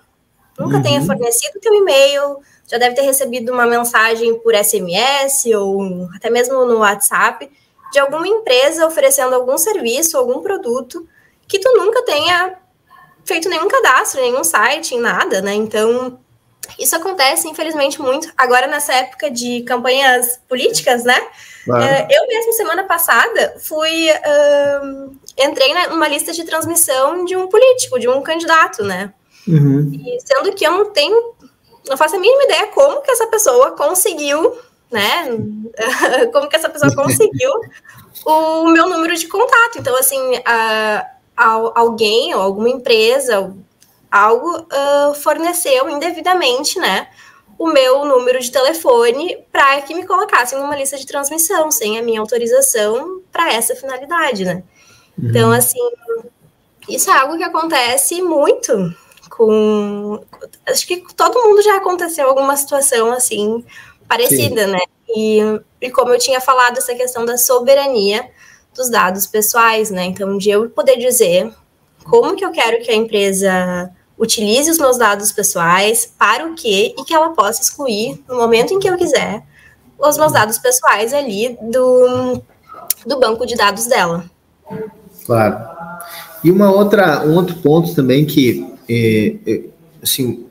nunca 0.57 0.77
uhum. 0.77 0.83
tenha 0.83 1.01
fornecido 1.03 1.59
teu 1.59 1.73
e-mail, 1.73 2.37
já 2.67 2.77
deve 2.77 2.95
ter 2.95 3.01
recebido 3.01 3.51
uma 3.51 3.65
mensagem 3.65 4.37
por 4.39 4.53
SMS 4.53 5.45
ou 5.55 6.07
até 6.15 6.29
mesmo 6.29 6.63
no 6.63 6.77
WhatsApp 6.77 7.51
de 7.91 7.99
alguma 7.99 8.27
empresa 8.27 8.85
oferecendo 8.85 9.33
algum 9.33 9.57
serviço, 9.57 10.15
algum 10.15 10.41
produto 10.41 11.07
que 11.47 11.57
tu 11.57 11.75
nunca 11.75 12.03
tenha 12.03 12.57
feito 13.23 13.49
nenhum 13.49 13.67
cadastro, 13.67 14.21
nenhum 14.21 14.43
site, 14.43 14.95
nada, 14.97 15.41
né? 15.41 15.55
Então, 15.55 16.19
isso 16.79 16.95
acontece, 16.95 17.47
infelizmente, 17.47 18.01
muito 18.01 18.31
agora 18.37 18.67
nessa 18.67 18.93
época 18.93 19.29
de 19.29 19.61
campanhas 19.63 20.39
políticas, 20.47 21.03
né? 21.03 21.19
É, 21.67 22.07
eu 22.09 22.27
mesmo, 22.27 22.53
semana 22.53 22.83
passada, 22.83 23.55
fui. 23.59 24.09
Uh, 24.11 25.15
entrei 25.37 25.73
numa 25.89 26.07
lista 26.07 26.31
de 26.31 26.43
transmissão 26.43 27.25
de 27.25 27.35
um 27.35 27.47
político, 27.47 27.99
de 27.99 28.07
um 28.07 28.21
candidato, 28.21 28.83
né? 28.83 29.11
Uhum. 29.47 29.91
E 29.93 30.17
sendo 30.21 30.53
que 30.53 30.65
eu 30.65 30.71
não 30.71 30.91
tenho. 30.91 31.33
Não 31.87 31.97
faço 31.97 32.15
a 32.15 32.19
mínima 32.19 32.43
ideia 32.43 32.67
como 32.67 33.01
que 33.01 33.11
essa 33.11 33.27
pessoa 33.27 33.71
conseguiu 33.71 34.55
né? 34.91 35.27
Como 36.31 36.47
que 36.47 36.55
essa 36.55 36.69
pessoa 36.69 36.93
conseguiu 36.95 37.51
o 38.25 38.67
meu 38.67 38.87
número 38.87 39.15
de 39.15 39.27
contato? 39.27 39.77
Então, 39.77 39.95
assim, 39.97 40.35
uh, 40.35 41.71
alguém 41.75 42.33
ou 42.33 42.41
alguma 42.41 42.69
empresa, 42.69 43.53
algo 44.15 44.49
uh, 44.49 45.13
forneceu 45.15 45.89
indevidamente, 45.89 46.79
né? 46.79 47.07
O 47.57 47.67
meu 47.67 48.05
número 48.05 48.39
de 48.39 48.51
telefone 48.51 49.37
para 49.51 49.81
que 49.81 49.93
me 49.93 50.05
colocassem 50.05 50.57
numa 50.57 50.75
lista 50.75 50.97
de 50.97 51.05
transmissão, 51.05 51.69
sem 51.71 51.97
a 51.97 52.01
minha 52.01 52.19
autorização 52.19 53.21
para 53.31 53.53
essa 53.53 53.75
finalidade, 53.75 54.45
né? 54.45 54.63
Uhum. 55.17 55.29
Então, 55.29 55.51
assim, 55.51 55.79
isso 56.87 57.09
é 57.09 57.13
algo 57.17 57.37
que 57.37 57.43
acontece 57.43 58.21
muito 58.21 58.93
com. 59.29 60.23
Acho 60.65 60.87
que 60.87 61.03
todo 61.15 61.41
mundo 61.43 61.61
já 61.61 61.77
aconteceu 61.77 62.27
alguma 62.27 62.55
situação 62.55 63.11
assim 63.11 63.65
parecida, 64.07 64.65
Sim. 64.65 64.71
né? 64.71 64.79
E, 65.09 65.39
e 65.81 65.91
como 65.91 66.11
eu 66.11 66.19
tinha 66.19 66.39
falado, 66.39 66.77
essa 66.77 66.95
questão 66.95 67.25
da 67.25 67.37
soberania 67.37 68.29
dos 68.73 68.89
dados 68.89 69.27
pessoais, 69.27 69.89
né? 69.89 70.05
Então, 70.05 70.37
de 70.37 70.49
eu 70.49 70.69
poder 70.69 70.97
dizer 70.97 71.51
como 72.05 72.35
que 72.35 72.45
eu 72.45 72.51
quero 72.51 72.83
que 72.83 72.91
a 72.91 72.95
empresa 72.95 73.91
utilize 74.17 74.69
os 74.69 74.77
meus 74.77 74.97
dados 74.97 75.31
pessoais, 75.31 76.11
para 76.17 76.45
o 76.47 76.55
quê, 76.55 76.93
e 76.97 77.03
que 77.03 77.13
ela 77.13 77.29
possa 77.29 77.61
excluir, 77.61 78.21
no 78.27 78.35
momento 78.35 78.73
em 78.73 78.79
que 78.79 78.89
eu 78.89 78.97
quiser, 78.97 79.43
os 79.99 80.17
meus 80.17 80.31
dados 80.31 80.57
pessoais 80.57 81.13
ali 81.13 81.57
do, 81.61 82.41
do 83.05 83.19
banco 83.19 83.45
de 83.45 83.55
dados 83.55 83.85
dela. 83.85 84.25
Claro. 85.25 85.57
E 86.43 86.51
uma 86.51 86.71
outra, 86.71 87.25
um 87.25 87.35
outro 87.35 87.55
ponto 87.55 87.93
também 87.95 88.25
que, 88.25 88.65
é, 88.87 89.35
é, 89.47 89.63
assim, 90.01 90.45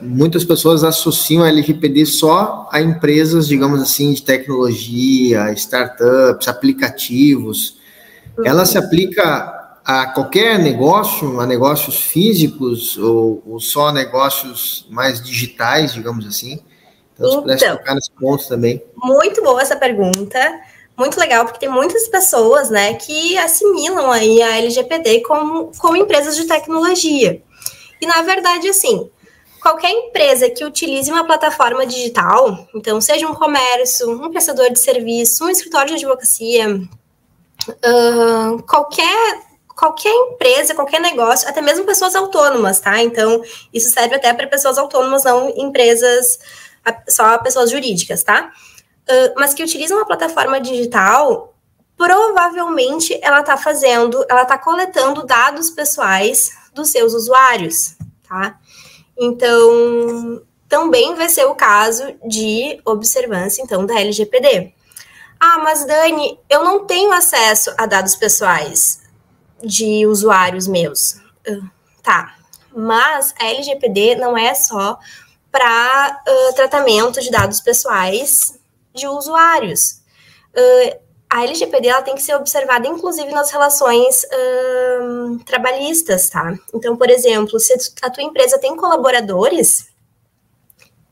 muitas 0.00 0.44
pessoas 0.44 0.84
associam 0.84 1.42
a 1.42 1.48
LGPD 1.48 2.06
só 2.06 2.68
a 2.70 2.80
empresas, 2.80 3.48
digamos 3.48 3.80
assim, 3.80 4.12
de 4.12 4.22
tecnologia, 4.22 5.52
startups, 5.52 6.48
aplicativos. 6.48 7.78
Ela 8.44 8.64
se 8.64 8.78
aplica 8.78 9.57
a 9.88 10.04
qualquer 10.04 10.58
negócio, 10.58 11.40
a 11.40 11.46
negócios 11.46 11.98
físicos 11.98 12.98
ou, 12.98 13.42
ou 13.46 13.58
só 13.58 13.90
negócios 13.90 14.86
mais 14.90 15.18
digitais, 15.24 15.94
digamos 15.94 16.26
assim? 16.26 16.62
Então, 17.14 17.40
então 17.40 17.58
se 17.58 17.66
tocar 17.66 17.94
nesse 17.94 18.10
ponto 18.10 18.46
também. 18.46 18.84
Muito 18.94 19.42
boa 19.42 19.62
essa 19.62 19.76
pergunta. 19.76 20.38
Muito 20.94 21.18
legal, 21.18 21.46
porque 21.46 21.60
tem 21.60 21.70
muitas 21.70 22.06
pessoas, 22.06 22.68
né, 22.68 22.94
que 22.94 23.38
assimilam 23.38 24.10
aí 24.10 24.42
a 24.42 24.58
LGPD 24.58 25.22
como, 25.22 25.72
como 25.78 25.96
empresas 25.96 26.36
de 26.36 26.44
tecnologia. 26.44 27.42
E, 27.98 28.06
na 28.06 28.20
verdade, 28.20 28.68
assim, 28.68 29.08
qualquer 29.62 29.90
empresa 29.90 30.50
que 30.50 30.66
utilize 30.66 31.10
uma 31.10 31.24
plataforma 31.24 31.86
digital, 31.86 32.68
então 32.74 33.00
seja 33.00 33.26
um 33.26 33.34
comércio, 33.34 34.10
um 34.10 34.30
prestador 34.30 34.70
de 34.70 34.80
serviço, 34.80 35.46
um 35.46 35.48
escritório 35.48 35.88
de 35.88 36.04
advocacia, 36.04 36.76
uh, 37.68 38.62
qualquer 38.64 39.47
qualquer 39.78 40.10
empresa, 40.10 40.74
qualquer 40.74 41.00
negócio, 41.00 41.48
até 41.48 41.62
mesmo 41.62 41.84
pessoas 41.84 42.16
autônomas, 42.16 42.80
tá? 42.80 43.00
Então 43.00 43.40
isso 43.72 43.88
serve 43.90 44.16
até 44.16 44.34
para 44.34 44.48
pessoas 44.48 44.76
autônomas, 44.76 45.22
não 45.22 45.50
empresas 45.56 46.40
só 47.08 47.38
pessoas 47.38 47.70
jurídicas, 47.70 48.24
tá? 48.24 48.50
Uh, 49.08 49.34
mas 49.36 49.54
que 49.54 49.62
utilizam 49.62 49.96
uma 49.96 50.04
plataforma 50.04 50.60
digital, 50.60 51.54
provavelmente 51.96 53.16
ela 53.22 53.40
está 53.40 53.56
fazendo, 53.56 54.24
ela 54.28 54.42
está 54.42 54.58
coletando 54.58 55.24
dados 55.24 55.70
pessoais 55.70 56.50
dos 56.74 56.90
seus 56.90 57.14
usuários, 57.14 57.94
tá? 58.28 58.58
Então, 59.16 60.42
também 60.68 61.14
vai 61.14 61.28
ser 61.28 61.44
o 61.44 61.54
caso 61.54 62.14
de 62.26 62.80
observância, 62.84 63.62
então, 63.62 63.86
da 63.86 64.00
LGPD. 64.00 64.74
Ah, 65.40 65.58
mas 65.58 65.84
Dani, 65.86 66.38
eu 66.50 66.64
não 66.64 66.84
tenho 66.84 67.12
acesso 67.12 67.72
a 67.78 67.86
dados 67.86 68.16
pessoais 68.16 69.07
de 69.62 70.06
usuários 70.06 70.66
meus. 70.66 71.20
Uh, 71.48 71.68
tá, 72.02 72.36
mas 72.74 73.34
a 73.40 73.46
LGPD 73.46 74.16
não 74.16 74.36
é 74.36 74.54
só 74.54 74.98
para 75.50 76.22
uh, 76.26 76.54
tratamento 76.54 77.20
de 77.20 77.30
dados 77.30 77.60
pessoais 77.60 78.58
de 78.94 79.06
usuários. 79.06 80.00
Uh, 80.54 81.08
a 81.30 81.44
LGPD 81.44 81.88
ela 81.88 82.02
tem 82.02 82.14
que 82.14 82.22
ser 82.22 82.34
observada, 82.34 82.88
inclusive, 82.88 83.30
nas 83.32 83.50
relações 83.50 84.24
uh, 84.24 85.38
trabalhistas, 85.44 86.30
tá? 86.30 86.54
Então, 86.74 86.96
por 86.96 87.10
exemplo, 87.10 87.60
se 87.60 87.74
a 88.00 88.08
tua 88.08 88.22
empresa 88.22 88.58
tem 88.58 88.74
colaboradores, 88.74 89.88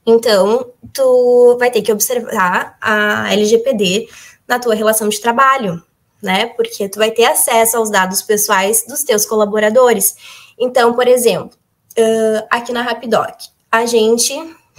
então 0.07 0.71
tu 0.95 1.57
vai 1.59 1.71
ter 1.71 1.83
que 1.83 1.93
observar 1.93 2.79
a 2.81 3.31
LGPD 3.33 4.09
na 4.49 4.59
tua 4.59 4.75
relação 4.75 5.09
de 5.09 5.21
trabalho, 5.21 5.83
né? 6.23 6.47
Porque 6.47 6.89
tu 6.89 6.99
vai 6.99 7.11
ter 7.11 7.25
acesso 7.25 7.77
aos 7.77 7.91
dados 7.91 8.23
pessoais 8.23 8.85
dos 8.87 9.03
teus 9.03 9.27
colaboradores. 9.27 10.17
Então, 10.59 10.95
por 10.95 11.07
exemplo, 11.07 11.57
uh, 11.99 12.47
aqui 12.51 12.73
na 12.73 12.83
Rapidoc, 12.83 13.37
a 13.71 13.87
gente 13.87 14.35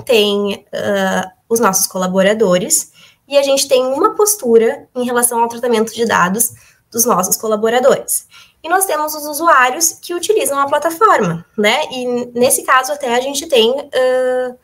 tem 0.05 0.65
uh, 0.73 1.31
os 1.49 1.59
nossos 1.59 1.87
colaboradores 1.87 2.91
e 3.27 3.37
a 3.37 3.43
gente 3.43 3.67
tem 3.67 3.85
uma 3.85 4.15
postura 4.15 4.87
em 4.95 5.03
relação 5.03 5.41
ao 5.41 5.49
tratamento 5.49 5.93
de 5.93 6.05
dados 6.05 6.51
dos 6.91 7.05
nossos 7.05 7.35
colaboradores. 7.35 8.27
E 8.63 8.69
nós 8.69 8.85
temos 8.85 9.13
os 9.13 9.25
usuários 9.25 9.93
que 10.01 10.13
utilizam 10.13 10.57
a 10.59 10.67
plataforma, 10.67 11.45
né? 11.57 11.83
E 11.91 12.25
nesse 12.33 12.63
caso 12.63 12.91
até 12.91 13.15
a 13.15 13.21
gente 13.21 13.45
tem 13.47 13.71
uh, 13.71 14.57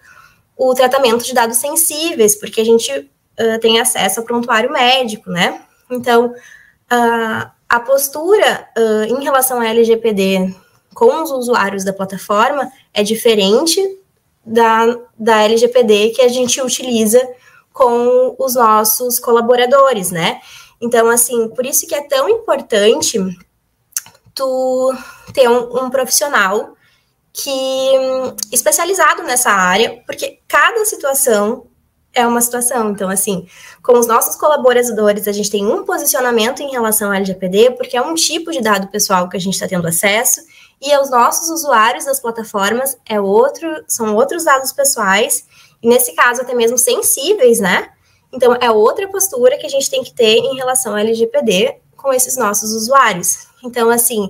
o 0.57 0.73
tratamento 0.73 1.23
de 1.23 1.33
dados 1.33 1.57
sensíveis, 1.57 2.35
porque 2.35 2.61
a 2.61 2.65
gente 2.65 2.91
uh, 2.91 3.59
tem 3.59 3.79
acesso 3.79 4.19
ao 4.19 4.25
prontuário 4.25 4.71
médico, 4.71 5.29
né? 5.29 5.61
Então, 5.89 6.33
uh, 6.91 7.51
a 7.69 7.79
postura 7.79 8.69
em 9.09 9.23
relação 9.23 9.59
à 9.59 9.67
LGPD 9.67 10.53
com 10.93 11.23
os 11.23 11.31
usuários 11.31 11.83
da 11.83 11.91
plataforma 11.91 12.71
é 12.93 13.01
diferente 13.01 13.81
da, 14.45 14.95
da 15.17 15.41
LGPD 15.41 16.09
que 16.09 16.21
a 16.21 16.27
gente 16.27 16.61
utiliza 16.61 17.19
com 17.71 18.35
os 18.37 18.53
nossos 18.53 19.17
colaboradores, 19.17 20.11
né? 20.11 20.39
Então, 20.79 21.09
assim, 21.09 21.49
por 21.49 21.65
isso 21.65 21.87
que 21.87 21.95
é 21.95 22.07
tão 22.07 22.29
importante 22.29 23.17
tu 24.35 24.93
ter 25.33 25.49
um, 25.49 25.85
um 25.85 25.89
profissional 25.89 26.75
que 27.31 27.49
especializado 28.51 29.23
nessa 29.23 29.49
área, 29.49 30.03
porque 30.05 30.39
cada 30.47 30.85
situação 30.85 31.65
é 32.13 32.25
uma 32.27 32.41
situação. 32.41 32.91
Então, 32.91 33.09
assim, 33.09 33.47
com 33.81 33.97
os 33.97 34.05
nossos 34.05 34.35
colaboradores, 34.35 35.27
a 35.27 35.31
gente 35.31 35.49
tem 35.49 35.65
um 35.65 35.83
posicionamento 35.83 36.61
em 36.61 36.71
relação 36.71 37.07
ao 37.07 37.15
LGPD, 37.15 37.71
porque 37.71 37.97
é 37.97 38.01
um 38.01 38.13
tipo 38.13 38.51
de 38.51 38.61
dado 38.61 38.87
pessoal 38.87 39.27
que 39.27 39.35
a 39.35 39.39
gente 39.39 39.55
está 39.55 39.67
tendo 39.67 39.87
acesso, 39.87 40.41
e 40.81 40.95
os 40.97 41.09
nossos 41.09 41.49
usuários 41.49 42.05
das 42.05 42.19
plataformas 42.19 42.97
é 43.07 43.19
outro, 43.19 43.83
são 43.87 44.15
outros 44.15 44.43
dados 44.43 44.71
pessoais, 44.71 45.45
e 45.81 45.87
nesse 45.87 46.13
caso 46.13 46.41
até 46.41 46.53
mesmo 46.53 46.77
sensíveis, 46.77 47.59
né? 47.59 47.89
Então, 48.31 48.55
é 48.59 48.69
outra 48.69 49.07
postura 49.07 49.57
que 49.57 49.65
a 49.65 49.69
gente 49.69 49.89
tem 49.89 50.03
que 50.03 50.13
ter 50.13 50.37
em 50.37 50.55
relação 50.55 50.91
ao 50.91 50.97
LGPD 50.97 51.77
com 51.95 52.11
esses 52.11 52.35
nossos 52.35 52.71
usuários. 52.73 53.47
Então, 53.63 53.89
assim, 53.89 54.29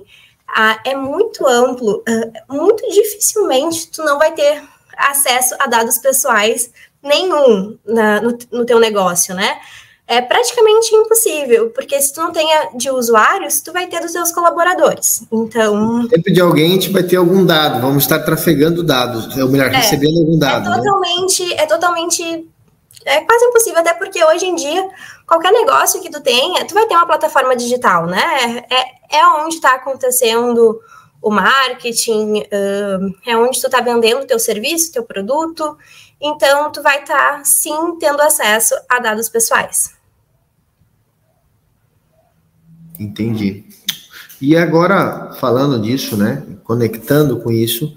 é 0.84 0.94
muito 0.94 1.46
amplo, 1.46 2.04
muito 2.48 2.88
dificilmente 2.88 3.88
tu 3.88 4.04
não 4.04 4.18
vai 4.18 4.32
ter 4.32 4.62
acesso 4.96 5.56
a 5.58 5.66
dados 5.66 5.98
pessoais 5.98 6.70
nenhum 7.04 7.78
na, 7.86 8.20
no, 8.20 8.36
no 8.50 8.64
teu 8.64 8.80
negócio, 8.80 9.34
né? 9.34 9.58
É 10.06 10.20
praticamente 10.20 10.94
impossível, 10.94 11.70
porque 11.70 11.98
se 12.00 12.12
tu 12.12 12.20
não 12.20 12.30
tenha 12.30 12.70
de 12.74 12.90
usuários, 12.90 13.62
tu 13.62 13.72
vai 13.72 13.86
ter 13.86 14.00
dos 14.00 14.12
teus 14.12 14.30
colaboradores. 14.32 15.22
Então. 15.32 16.06
Sempre 16.08 16.32
de 16.32 16.40
alguém 16.42 16.72
a 16.72 16.74
gente 16.74 16.90
vai 16.90 17.02
ter 17.02 17.16
algum 17.16 17.44
dado, 17.44 17.80
vamos 17.80 18.02
estar 18.02 18.18
trafegando 18.18 18.82
dados, 18.82 19.34
ou 19.36 19.48
melhor, 19.48 19.72
é, 19.72 19.76
recebendo 19.76 20.18
algum 20.18 20.38
dado. 20.38 20.70
É 20.70 20.76
totalmente, 20.76 21.46
né? 21.46 21.54
é 21.56 21.66
totalmente. 21.66 22.48
É 23.06 23.20
quase 23.20 23.44
impossível, 23.46 23.80
até 23.80 23.94
porque 23.94 24.22
hoje 24.24 24.46
em 24.46 24.54
dia, 24.54 24.86
qualquer 25.26 25.52
negócio 25.52 26.00
que 26.00 26.10
tu 26.10 26.20
tenha, 26.20 26.64
tu 26.66 26.74
vai 26.74 26.86
ter 26.86 26.94
uma 26.94 27.06
plataforma 27.06 27.56
digital, 27.56 28.06
né? 28.06 28.62
É, 28.70 29.18
é 29.18 29.26
onde 29.26 29.54
está 29.54 29.74
acontecendo 29.74 30.80
o 31.24 31.30
marketing, 31.30 32.44
é 33.26 33.34
onde 33.36 33.58
tu 33.58 33.66
está 33.66 33.80
vendendo 33.80 34.20
o 34.22 34.26
teu 34.26 34.38
serviço, 34.38 34.92
teu 34.92 35.02
produto. 35.02 35.78
Então, 36.26 36.72
tu 36.72 36.82
vai 36.82 37.02
estar, 37.02 37.38
tá, 37.38 37.44
sim, 37.44 37.98
tendo 38.00 38.22
acesso 38.22 38.74
a 38.88 38.98
dados 38.98 39.28
pessoais. 39.28 39.94
Entendi. 42.98 43.66
E 44.40 44.56
agora, 44.56 45.34
falando 45.38 45.78
disso, 45.78 46.16
né, 46.16 46.42
conectando 46.64 47.40
com 47.40 47.50
isso, 47.52 47.94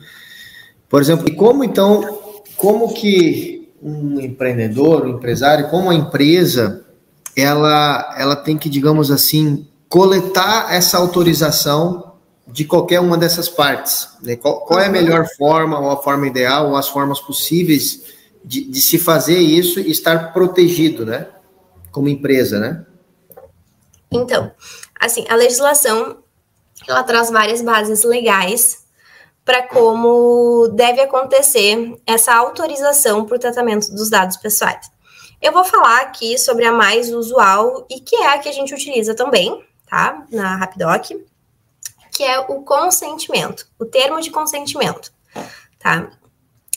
por 0.90 1.02
exemplo, 1.02 1.34
como 1.36 1.64
então, 1.64 2.42
como 2.58 2.94
que 2.94 3.72
um 3.82 4.20
empreendedor, 4.20 5.06
um 5.06 5.16
empresário, 5.16 5.70
como 5.70 5.90
a 5.90 5.96
empresa, 5.96 6.86
ela, 7.34 8.14
ela 8.18 8.36
tem 8.36 8.58
que, 8.58 8.68
digamos 8.68 9.10
assim, 9.10 9.66
coletar 9.88 10.74
essa 10.74 10.98
autorização 10.98 12.16
de 12.46 12.66
qualquer 12.66 13.00
uma 13.00 13.18
dessas 13.18 13.48
partes. 13.48 14.10
Né? 14.22 14.36
Qual, 14.36 14.62
qual, 14.62 14.82
é 14.82 14.88
a 14.88 14.92
melhor 14.92 15.26
forma, 15.38 15.80
ou 15.80 15.92
a 15.92 16.04
forma 16.04 16.28
ideal, 16.28 16.70
ou 16.70 16.76
as 16.76 16.90
formas 16.90 17.22
possíveis 17.22 18.07
de, 18.48 18.64
de 18.64 18.82
se 18.82 18.98
fazer 18.98 19.38
isso 19.38 19.80
e 19.80 19.92
estar 19.92 20.32
protegido, 20.32 21.06
né? 21.06 21.28
Como 21.92 22.08
empresa, 22.08 22.60
né? 22.60 22.86
Então, 24.10 24.52
assim, 24.98 25.26
a 25.28 25.36
legislação 25.36 26.24
ela 26.88 27.04
traz 27.04 27.30
várias 27.30 27.62
bases 27.62 28.04
legais 28.04 28.86
para 29.44 29.64
como 29.68 30.70
deve 30.70 31.02
acontecer 31.02 31.98
essa 32.06 32.34
autorização 32.34 33.26
para 33.26 33.36
o 33.36 33.40
tratamento 33.40 33.92
dos 33.92 34.10
dados 34.10 34.38
pessoais. 34.38 34.90
Eu 35.42 35.52
vou 35.52 35.66
falar 35.66 36.02
aqui 36.02 36.38
sobre 36.38 36.66
a 36.66 36.72
mais 36.72 37.12
usual 37.12 37.86
e 37.90 38.00
que 38.00 38.16
é 38.16 38.28
a 38.28 38.40
que 38.40 38.50
a 38.50 38.52
gente 38.52 38.74
utiliza 38.74 39.14
também, 39.14 39.64
tá? 39.90 40.26
Na 40.32 40.56
Rapidoc, 40.56 41.12
que 42.12 42.24
é 42.24 42.40
o 42.40 42.62
consentimento, 42.62 43.68
o 43.78 43.86
termo 43.86 44.22
de 44.22 44.32
consentimento, 44.32 45.12
tá? 45.80 46.10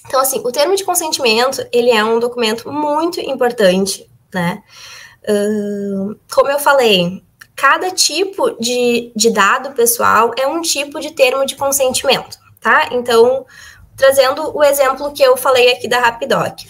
Então, 0.07 0.21
assim, 0.21 0.41
o 0.45 0.51
termo 0.51 0.75
de 0.75 0.85
consentimento, 0.85 1.65
ele 1.73 1.91
é 1.91 2.03
um 2.03 2.19
documento 2.19 2.71
muito 2.71 3.21
importante, 3.21 4.11
né? 4.33 4.63
Uh, 5.29 6.17
como 6.33 6.51
eu 6.51 6.59
falei, 6.59 7.23
cada 7.55 7.91
tipo 7.91 8.51
de, 8.59 9.13
de 9.15 9.31
dado 9.31 9.73
pessoal 9.73 10.33
é 10.39 10.47
um 10.47 10.63
tipo 10.63 10.99
de 10.99 11.11
termo 11.11 11.45
de 11.45 11.57
consentimento, 11.57 12.39
tá? 12.61 12.89
Então, 12.91 13.45
trazendo 13.97 14.57
o 14.57 14.65
exemplo 14.65 15.13
que 15.13 15.23
eu 15.23 15.37
falei 15.37 15.73
aqui 15.73 15.87
da 15.87 16.01
Rapidoc. 16.01 16.65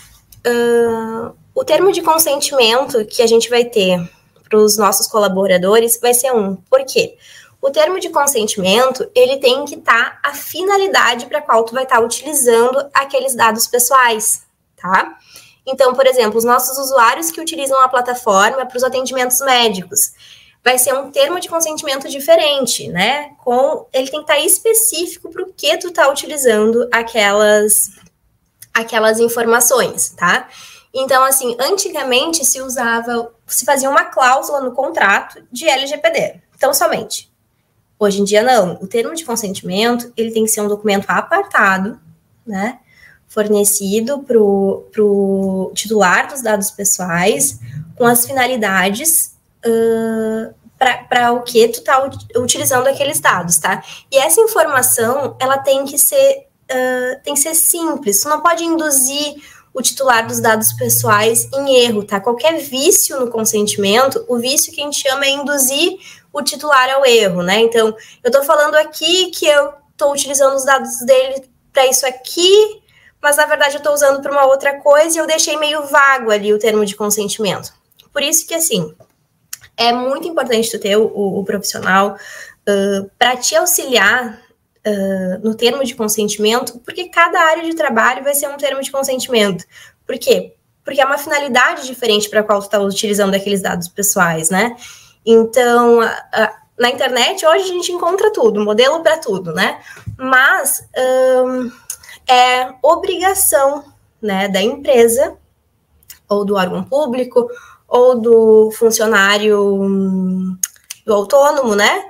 Uh, 0.46 1.32
o 1.54 1.64
termo 1.64 1.92
de 1.92 2.02
consentimento 2.02 3.04
que 3.04 3.22
a 3.22 3.26
gente 3.26 3.48
vai 3.48 3.64
ter 3.64 4.00
para 4.48 4.58
os 4.58 4.76
nossos 4.76 5.06
colaboradores 5.06 6.00
vai 6.00 6.12
ser 6.12 6.32
um. 6.32 6.56
Por 6.56 6.84
quê? 6.84 7.16
O 7.62 7.70
termo 7.70 8.00
de 8.00 8.08
consentimento, 8.08 9.10
ele 9.14 9.36
tem 9.36 9.66
que 9.66 9.74
estar 9.74 10.20
tá 10.22 10.30
a 10.30 10.34
finalidade 10.34 11.26
para 11.26 11.42
qual 11.42 11.62
tu 11.64 11.74
vai 11.74 11.82
estar 11.82 11.96
tá 11.96 12.02
utilizando 12.02 12.88
aqueles 12.94 13.34
dados 13.34 13.66
pessoais, 13.66 14.42
tá? 14.80 15.18
Então, 15.66 15.94
por 15.94 16.06
exemplo, 16.06 16.38
os 16.38 16.44
nossos 16.44 16.78
usuários 16.78 17.30
que 17.30 17.40
utilizam 17.40 17.78
a 17.80 17.88
plataforma 17.88 18.64
para 18.64 18.76
os 18.76 18.82
atendimentos 18.82 19.40
médicos, 19.40 20.12
vai 20.64 20.78
ser 20.78 20.94
um 20.94 21.10
termo 21.10 21.38
de 21.38 21.48
consentimento 21.48 22.08
diferente, 22.08 22.88
né? 22.88 23.32
Com 23.44 23.86
ele 23.92 24.08
tem 24.08 24.20
que 24.20 24.32
estar 24.32 24.34
tá 24.34 24.40
específico 24.40 25.30
para 25.30 25.42
o 25.42 25.52
que 25.52 25.76
tu 25.76 25.88
está 25.88 26.08
utilizando 26.08 26.88
aquelas 26.90 27.90
aquelas 28.72 29.20
informações, 29.20 30.10
tá? 30.10 30.48
Então, 30.94 31.22
assim, 31.24 31.56
antigamente 31.60 32.44
se 32.44 32.60
usava, 32.60 33.32
se 33.46 33.64
fazia 33.64 33.90
uma 33.90 34.06
cláusula 34.06 34.60
no 34.60 34.72
contrato 34.72 35.42
de 35.52 35.68
LGPD. 35.68 36.40
Então, 36.56 36.72
somente 36.72 37.29
Hoje 38.00 38.22
em 38.22 38.24
dia, 38.24 38.42
não. 38.42 38.78
O 38.80 38.86
termo 38.86 39.14
de 39.14 39.26
consentimento, 39.26 40.10
ele 40.16 40.32
tem 40.32 40.44
que 40.44 40.50
ser 40.50 40.62
um 40.62 40.68
documento 40.68 41.04
apartado, 41.06 42.00
né? 42.46 42.78
Fornecido 43.28 44.20
para 44.20 44.38
o 44.38 45.70
titular 45.74 46.26
dos 46.26 46.40
dados 46.40 46.70
pessoais, 46.70 47.60
com 47.94 48.06
as 48.06 48.24
finalidades 48.24 49.36
uh, 49.66 50.54
para 50.78 51.32
o 51.32 51.42
que 51.42 51.68
tu 51.68 51.80
está 51.80 52.10
utilizando 52.36 52.86
aqueles 52.86 53.20
dados, 53.20 53.58
tá? 53.58 53.84
E 54.10 54.16
essa 54.16 54.40
informação, 54.40 55.36
ela 55.38 55.58
tem 55.58 55.84
que 55.84 55.98
ser, 55.98 56.46
uh, 56.72 57.22
tem 57.22 57.34
que 57.34 57.40
ser 57.40 57.54
simples. 57.54 58.22
Tu 58.22 58.30
não 58.30 58.40
pode 58.40 58.64
induzir 58.64 59.34
o 59.72 59.80
titular 59.80 60.26
dos 60.26 60.40
dados 60.40 60.72
pessoais 60.72 61.48
em 61.52 61.84
erro, 61.84 62.04
tá? 62.04 62.20
Qualquer 62.20 62.58
vício 62.58 63.18
no 63.20 63.30
consentimento, 63.30 64.24
o 64.28 64.38
vício 64.38 64.72
que 64.72 64.80
a 64.80 64.84
gente 64.84 65.00
chama 65.00 65.24
é 65.24 65.30
induzir 65.30 65.98
o 66.32 66.42
titular 66.42 66.90
ao 66.90 67.06
erro, 67.06 67.42
né? 67.42 67.60
Então, 67.60 67.88
eu 68.22 68.28
estou 68.28 68.42
falando 68.42 68.74
aqui 68.76 69.30
que 69.30 69.46
eu 69.46 69.72
estou 69.92 70.12
utilizando 70.12 70.54
os 70.56 70.64
dados 70.64 70.98
dele 71.00 71.48
para 71.72 71.86
isso 71.86 72.06
aqui, 72.06 72.82
mas 73.22 73.36
na 73.36 73.46
verdade 73.46 73.74
eu 73.74 73.78
estou 73.78 73.92
usando 73.92 74.20
para 74.20 74.32
uma 74.32 74.46
outra 74.46 74.80
coisa 74.80 75.16
e 75.16 75.20
eu 75.20 75.26
deixei 75.26 75.56
meio 75.56 75.86
vago 75.86 76.30
ali 76.30 76.52
o 76.52 76.58
termo 76.58 76.84
de 76.84 76.96
consentimento. 76.96 77.72
Por 78.12 78.22
isso 78.22 78.46
que, 78.46 78.54
assim, 78.54 78.94
é 79.76 79.92
muito 79.92 80.26
importante 80.26 80.70
tu 80.70 80.78
ter 80.78 80.96
o, 80.96 81.06
o, 81.06 81.40
o 81.40 81.44
profissional 81.44 82.16
uh, 82.68 83.10
para 83.18 83.36
te 83.36 83.54
auxiliar 83.54 84.40
uh, 84.86 85.46
no 85.46 85.54
termo 85.54 85.84
de 85.84 85.94
consentimento, 85.94 86.78
porque 86.80 87.08
cada 87.08 87.40
área 87.40 87.62
de 87.62 87.74
trabalho 87.74 88.22
vai 88.22 88.34
ser 88.34 88.48
um 88.48 88.56
termo 88.56 88.82
de 88.82 88.90
consentimento. 88.90 89.64
Por 90.06 90.18
quê? 90.18 90.54
Porque 90.84 91.00
é 91.00 91.04
uma 91.04 91.18
finalidade 91.18 91.86
diferente 91.86 92.28
para 92.28 92.40
a 92.40 92.42
qual 92.42 92.60
tu 92.60 92.64
está 92.64 92.78
utilizando 92.80 93.34
aqueles 93.34 93.62
dados 93.62 93.88
pessoais, 93.88 94.50
né? 94.50 94.76
Então, 95.24 96.00
na 96.78 96.88
internet, 96.88 97.44
hoje 97.44 97.64
a 97.64 97.66
gente 97.66 97.92
encontra 97.92 98.32
tudo, 98.32 98.64
modelo 98.64 99.02
para 99.02 99.18
tudo, 99.18 99.52
né? 99.52 99.80
Mas 100.16 100.82
um, 101.44 101.70
é 102.26 102.72
obrigação 102.82 103.84
né, 104.20 104.48
da 104.48 104.62
empresa, 104.62 105.36
ou 106.28 106.44
do 106.44 106.54
órgão 106.54 106.82
público, 106.84 107.48
ou 107.86 108.18
do 108.18 108.70
funcionário 108.72 109.82
hum, 109.82 110.56
do 111.04 111.12
autônomo, 111.12 111.74
né? 111.74 112.09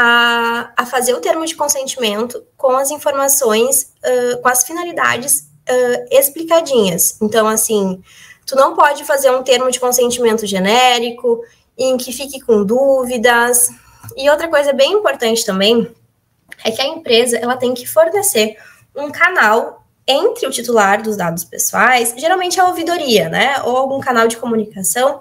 A, 0.00 0.70
a 0.76 0.86
fazer 0.86 1.12
o 1.12 1.20
termo 1.20 1.44
de 1.44 1.56
consentimento 1.56 2.44
com 2.56 2.70
as 2.76 2.92
informações, 2.92 3.92
uh, 4.04 4.40
com 4.40 4.48
as 4.48 4.62
finalidades 4.62 5.48
uh, 5.68 6.06
explicadinhas. 6.08 7.18
Então, 7.20 7.48
assim, 7.48 8.00
tu 8.46 8.54
não 8.54 8.76
pode 8.76 9.02
fazer 9.02 9.32
um 9.32 9.42
termo 9.42 9.68
de 9.72 9.80
consentimento 9.80 10.46
genérico, 10.46 11.42
em 11.76 11.96
que 11.96 12.12
fique 12.12 12.40
com 12.40 12.64
dúvidas. 12.64 13.70
E 14.16 14.30
outra 14.30 14.46
coisa 14.46 14.72
bem 14.72 14.92
importante 14.92 15.44
também 15.44 15.92
é 16.64 16.70
que 16.70 16.80
a 16.80 16.86
empresa 16.86 17.36
ela 17.36 17.56
tem 17.56 17.74
que 17.74 17.86
fornecer 17.86 18.56
um 18.94 19.10
canal 19.10 19.84
entre 20.06 20.46
o 20.46 20.50
titular 20.50 21.02
dos 21.02 21.16
dados 21.16 21.44
pessoais, 21.44 22.14
geralmente 22.16 22.58
a 22.58 22.66
ouvidoria, 22.66 23.28
né, 23.28 23.60
ou 23.64 23.76
algum 23.76 24.00
canal 24.00 24.26
de 24.26 24.38
comunicação, 24.38 25.20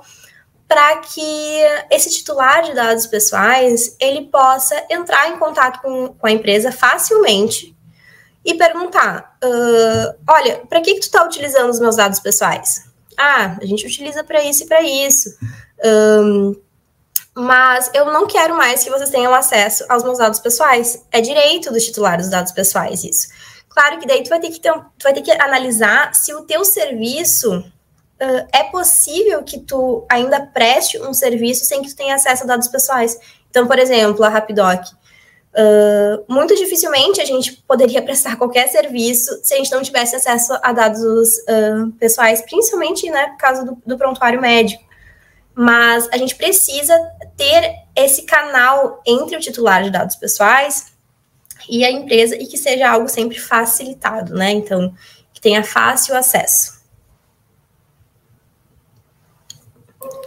para 0.68 0.98
que 0.98 1.62
esse 1.90 2.12
titular 2.12 2.64
de 2.64 2.74
dados 2.74 3.08
pessoais 3.08 3.96
ele 4.00 4.26
possa 4.26 4.76
entrar 4.90 5.30
em 5.30 5.38
contato 5.38 5.82
com, 5.82 6.10
com 6.10 6.28
a 6.28 6.32
empresa 6.32 6.72
facilmente 6.72 7.76
e 8.44 8.54
perguntar: 8.54 9.38
uh, 9.44 10.20
olha, 10.30 10.62
para 10.70 10.82
que, 10.82 10.96
que 10.96 11.00
tu 11.00 11.04
está 11.04 11.24
utilizando 11.24 11.70
os 11.70 11.80
meus 11.80 11.96
dados 11.96 12.20
pessoais? 12.20 12.86
Ah, 13.18 13.58
a 13.62 13.66
gente 13.66 13.86
utiliza 13.86 14.24
para 14.24 14.44
isso 14.44 14.64
e 14.64 14.68
para 14.68 14.82
isso. 14.82 15.36
Um, 15.84 16.56
mas 17.34 17.92
eu 17.94 18.06
não 18.06 18.26
quero 18.28 18.56
mais 18.56 18.84
que 18.84 18.90
vocês 18.90 19.10
tenham 19.10 19.34
acesso 19.34 19.86
aos 19.90 20.04
meus 20.04 20.18
dados 20.18 20.40
pessoais. 20.40 21.04
É 21.12 21.22
direito 21.22 21.72
do 21.72 21.80
titular 21.80 22.18
dos 22.18 22.30
dados 22.30 22.52
pessoais 22.52 23.04
isso. 23.04 23.28
Claro 23.70 24.00
que 24.00 24.08
daí 24.08 24.24
tu 24.24 24.30
vai 24.30 24.40
ter 24.40 24.50
que, 24.50 24.60
ter, 24.60 24.74
vai 25.04 25.14
ter 25.14 25.22
que 25.22 25.32
analisar 25.32 26.14
se 26.14 26.34
o 26.34 26.42
teu 26.44 26.66
serviço 26.66 27.64
uh, 28.22 28.48
é 28.52 28.64
possível 28.64 29.44
que 29.44 29.60
tu 29.60 30.06
ainda 30.10 30.46
preste 30.46 31.00
um 31.02 31.14
serviço 31.14 31.66
sem 31.66 31.82
que 31.82 31.90
tu 31.90 31.96
tenha 31.96 32.16
acesso 32.16 32.44
a 32.44 32.48
dados 32.48 32.68
pessoais. 32.68 33.18
Então, 33.50 33.68
por 33.68 33.80
exemplo, 33.80 34.24
a 34.24 34.30
Rapidoc. 34.30 34.86
Uh, 35.54 36.24
muito 36.32 36.56
dificilmente 36.56 37.20
a 37.20 37.26
gente 37.26 37.64
poderia 37.68 38.02
prestar 38.04 38.36
qualquer 38.36 38.68
serviço 38.68 39.40
se 39.42 39.56
a 39.56 39.58
gente 39.58 39.72
não 39.72 39.82
tivesse 39.82 40.16
acesso 40.16 40.58
a 40.62 40.72
dados 40.72 41.38
uh, 41.40 41.92
pessoais, 42.00 42.42
principalmente 42.42 43.10
né, 43.10 43.28
por 43.30 43.38
causa 43.38 43.66
do, 43.66 43.82
do 43.86 43.98
prontuário 43.98 44.40
médico. 44.40 44.84
Mas 45.56 46.08
a 46.12 46.18
gente 46.18 46.36
precisa 46.36 46.96
ter 47.36 47.74
esse 47.96 48.24
canal 48.24 49.02
entre 49.04 49.36
o 49.36 49.40
titular 49.40 49.84
de 49.84 49.90
dados 49.90 50.16
pessoais 50.16 50.94
e 51.68 51.84
a 51.84 51.90
empresa 51.90 52.36
e 52.36 52.46
que 52.46 52.58
seja 52.58 52.88
algo 52.88 53.10
sempre 53.10 53.40
facilitado, 53.40 54.36
né? 54.36 54.52
Então, 54.52 54.94
que 55.34 55.42
tenha 55.42 55.64
fácil 55.64 56.16
acesso. 56.16 56.77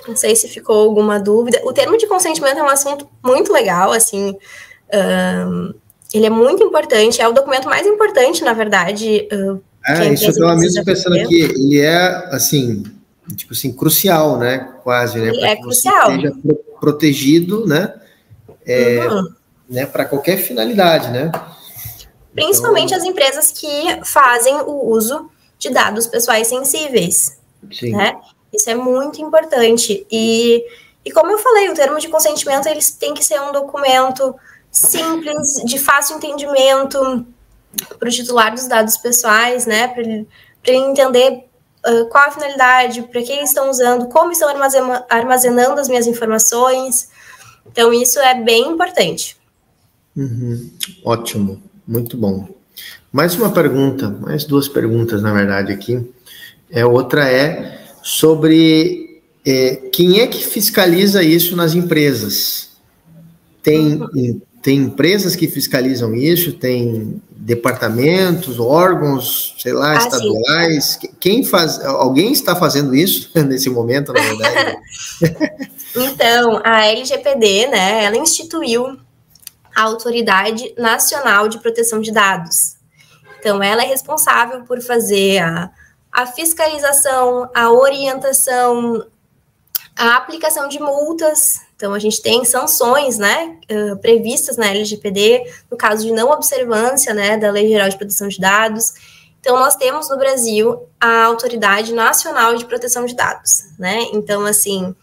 Não 0.06 0.16
sei 0.16 0.34
se 0.34 0.48
ficou 0.48 0.76
alguma 0.76 1.18
dúvida. 1.18 1.60
O 1.64 1.72
termo 1.72 1.96
de 1.96 2.06
consentimento 2.06 2.58
é 2.58 2.62
um 2.62 2.68
assunto 2.68 3.08
muito 3.24 3.52
legal, 3.52 3.92
assim. 3.92 4.36
Um, 4.92 5.74
ele 6.12 6.26
é 6.26 6.30
muito 6.30 6.62
importante, 6.62 7.20
é 7.20 7.28
o 7.28 7.32
documento 7.32 7.68
mais 7.68 7.86
importante, 7.86 8.42
na 8.42 8.52
verdade. 8.52 9.28
Uh, 9.32 9.62
é, 9.86 10.12
isso 10.12 10.24
eu 10.24 10.30
estava 10.30 10.56
mesmo 10.56 10.84
pensando 10.84 11.16
aqui. 11.16 11.40
Ele 11.40 11.80
é, 11.80 12.28
assim, 12.34 12.84
tipo 13.36 13.52
assim, 13.52 13.72
crucial, 13.72 14.38
né? 14.38 14.72
Quase, 14.82 15.18
né? 15.18 15.28
Ele 15.28 15.44
é 15.44 15.56
crucial. 15.56 16.10
Seja 16.10 16.32
protegido, 16.80 17.66
né? 17.66 17.94
É, 18.66 19.06
uhum. 19.06 19.28
né 19.68 19.86
para 19.86 20.04
qualquer 20.04 20.38
finalidade, 20.38 21.10
né? 21.10 21.30
Principalmente 22.34 22.92
então, 22.92 22.98
as 22.98 23.04
empresas 23.04 23.52
que 23.52 24.04
fazem 24.04 24.54
o 24.62 24.88
uso 24.88 25.30
de 25.58 25.70
dados 25.70 26.06
pessoais 26.06 26.46
sensíveis. 26.46 27.38
Sim. 27.72 27.92
Né? 27.92 28.16
Isso 28.52 28.68
é 28.68 28.74
muito 28.74 29.20
importante. 29.20 30.06
E, 30.10 30.64
e 31.04 31.10
como 31.10 31.30
eu 31.30 31.38
falei, 31.38 31.68
o 31.68 31.74
termo 31.74 31.98
de 31.98 32.08
consentimento 32.08 32.68
eles 32.68 32.90
tem 32.90 33.14
que 33.14 33.24
ser 33.24 33.40
um 33.40 33.52
documento 33.52 34.34
simples, 34.70 35.62
de 35.64 35.78
fácil 35.78 36.16
entendimento 36.16 37.26
para 37.98 38.08
o 38.08 38.12
titular 38.12 38.52
dos 38.52 38.66
dados 38.66 38.96
pessoais, 38.96 39.66
né? 39.66 39.88
Para 39.88 40.02
ele, 40.02 40.28
ele 40.64 40.76
entender 40.76 41.44
uh, 41.86 42.06
qual 42.08 42.28
a 42.28 42.30
finalidade, 42.30 43.02
para 43.02 43.22
que 43.22 43.32
estão 43.32 43.70
usando, 43.70 44.08
como 44.08 44.32
estão 44.32 44.48
armazenando 45.08 45.80
as 45.80 45.88
minhas 45.88 46.06
informações. 46.06 47.08
Então, 47.66 47.92
isso 47.92 48.18
é 48.18 48.34
bem 48.34 48.68
importante. 48.68 49.36
Uhum. 50.16 50.70
Ótimo, 51.04 51.62
muito 51.86 52.16
bom. 52.16 52.48
Mais 53.12 53.34
uma 53.34 53.50
pergunta, 53.50 54.08
mais 54.08 54.44
duas 54.44 54.68
perguntas, 54.68 55.22
na 55.22 55.32
verdade, 55.32 55.72
aqui. 55.72 56.12
É, 56.70 56.84
outra 56.84 57.28
é 57.28 57.79
sobre 58.10 59.22
é, 59.46 59.76
quem 59.92 60.18
é 60.20 60.26
que 60.26 60.44
fiscaliza 60.44 61.22
isso 61.22 61.54
nas 61.54 61.74
empresas? 61.74 62.70
Tem, 63.62 64.00
tem 64.60 64.78
empresas 64.78 65.36
que 65.36 65.46
fiscalizam 65.46 66.12
isso, 66.12 66.52
tem 66.52 67.22
departamentos, 67.30 68.58
órgãos, 68.58 69.54
sei 69.58 69.72
lá, 69.72 69.92
ah, 69.92 69.96
estaduais. 69.96 70.98
Sim. 71.00 71.08
Quem 71.20 71.44
faz? 71.44 71.78
Alguém 71.84 72.32
está 72.32 72.56
fazendo 72.56 72.96
isso 72.96 73.30
nesse 73.46 73.70
momento, 73.70 74.12
na 74.12 74.20
verdade? 74.20 74.78
então, 75.94 76.60
a 76.64 76.86
LGPD, 76.86 77.68
né, 77.68 78.04
ela 78.04 78.16
instituiu 78.16 78.98
a 79.74 79.82
Autoridade 79.82 80.74
Nacional 80.76 81.48
de 81.48 81.60
Proteção 81.60 82.00
de 82.00 82.10
Dados. 82.10 82.74
Então, 83.38 83.62
ela 83.62 83.84
é 83.84 83.86
responsável 83.86 84.62
por 84.62 84.80
fazer 84.80 85.38
a, 85.38 85.70
a 86.12 86.26
fiscalização, 86.26 87.48
a 87.54 87.70
orientação, 87.70 89.06
a 89.96 90.16
aplicação 90.16 90.68
de 90.68 90.80
multas 90.80 91.60
então, 91.80 91.94
a 91.94 91.98
gente 91.98 92.20
tem 92.20 92.44
sanções, 92.44 93.16
né, 93.16 93.56
previstas 94.02 94.58
na 94.58 94.66
LGPD, 94.66 95.50
no 95.70 95.78
caso 95.78 96.04
de 96.04 96.12
não 96.12 96.30
observância, 96.30 97.14
né, 97.14 97.38
da 97.38 97.50
Lei 97.50 97.70
Geral 97.70 97.88
de 97.88 97.96
Proteção 97.96 98.28
de 98.28 98.38
Dados. 98.38 98.92
Então, 99.40 99.58
nós 99.58 99.76
temos 99.76 100.10
no 100.10 100.18
Brasil 100.18 100.78
a 101.00 101.24
Autoridade 101.24 101.94
Nacional 101.94 102.54
de 102.54 102.66
Proteção 102.66 103.06
de 103.06 103.14
Dados, 103.14 103.64
né? 103.78 104.02
Então, 104.12 104.44
assim, 104.44 104.94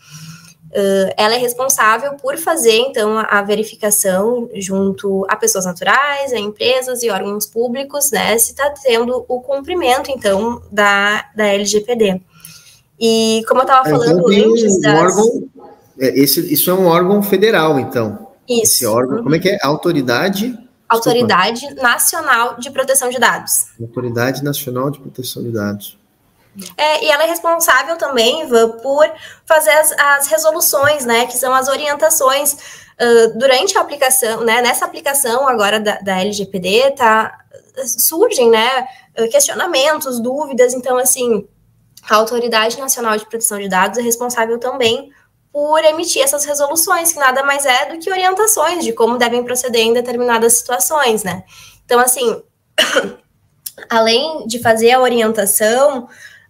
uh, 0.71 1.13
ela 1.17 1.36
é 1.36 1.38
responsável 1.38 2.13
por 2.13 2.38
fazer, 2.38 2.77
então, 2.77 3.17
a, 3.17 3.23
a, 3.23 3.41
verificação 3.41 4.49
junto 4.56 5.25
a 5.30 5.36
pessoas 5.36 5.65
naturais, 5.65 6.34
a 6.34 6.39
empresas 6.39 7.03
e 7.03 7.10
órgãos 7.10 7.45
públicos, 7.45 8.12
né, 8.12 8.38
se 8.38 8.51
está 8.51 8.69
tendo 8.84 9.25
o 9.27 9.41
cumprimento, 9.41 10.12
então, 10.12 10.62
da, 10.71 11.25
da 11.36 11.45
LGPD. 11.47 12.21
E 12.99 13.43
como 13.47 13.62
eu 13.62 13.65
estava 13.65 13.88
então, 13.88 13.99
falando 13.99 14.34
então, 14.34 14.51
antes... 14.51 14.82
Das... 14.82 15.17
órgão 15.17 15.49
é, 15.99 16.19
esse, 16.19 16.53
isso 16.53 16.69
é 16.69 16.73
um 16.73 16.86
órgão 16.86 17.21
federal, 17.23 17.80
então. 17.80 18.27
Isso. 18.47 18.63
Esse 18.63 18.86
órgão, 18.86 19.23
como 19.23 19.36
é 19.36 19.39
que 19.39 19.49
é? 19.49 19.58
Autoridade. 19.62 20.58
Autoridade 20.88 21.60
Desculpa. 21.60 21.82
Nacional 21.82 22.58
de 22.58 22.71
Proteção 22.71 23.10
de 23.10 23.19
Dados. 23.19 23.65
Autoridade 23.82 24.43
Nacional 24.43 24.89
de 24.89 24.99
Proteção 24.99 25.43
de 25.43 25.51
Dados. 25.51 25.96
É, 26.76 27.06
e 27.06 27.12
ela 27.12 27.24
é 27.24 27.28
responsável 27.28 27.98
também, 27.98 28.41
Ivan, 28.41 28.80
por 28.80 29.08
fazer 29.46 29.72
as, 29.72 29.91
as, 29.91 30.28
resoluções, 30.28 31.06
né, 31.06 31.26
que 31.28 31.38
são 31.38 31.54
as 31.54 31.67
orientações 31.67 32.54
uh, 32.54 33.38
durante 33.38 33.78
a 33.78 33.82
aplicação, 33.82 34.43
né, 34.43 34.62
nessa 34.62 34.86
aplicação 34.86 35.48
agora 35.48 35.80
da, 35.80 36.00
da 36.00 36.20
LGPD, 36.20 36.96
tá, 36.98 37.38
surgem, 37.86 38.50
né, 38.50 38.88
questionamentos, 39.32 40.20
dúvidas, 40.20 40.74
então, 40.74 40.98
assim, 40.98 41.48
a 42.10 42.15
Autoridade 42.15 42.80
Nacional 42.80 43.17
de 43.17 43.26
Proteção 43.26 43.60
de 43.60 43.67
Dados 43.67 43.98
é 43.98 44.02
responsável 44.02 44.58
também 44.58 45.12
por 45.52 45.84
emitir 45.84 46.22
essas 46.22 46.46
resoluções, 46.46 47.12
que 47.12 47.20
nada 47.20 47.43
mais 47.43 47.65
é 47.65 47.91
do 47.91 48.00
que 48.00 48.12
orientações 48.12 48.84
de 48.84 48.93
como 48.93 49.17
devem 49.17 49.43
proceder 49.43 49.82
em 49.82 49.93
determinadas 49.93 50.54
situações, 50.54 51.24
né? 51.24 51.43
Então, 51.84 52.00
assim, 52.00 52.41
além 53.89 54.46
de 54.46 54.60
fazer 54.60 54.91
a 54.91 55.02
orientação, 55.02 56.08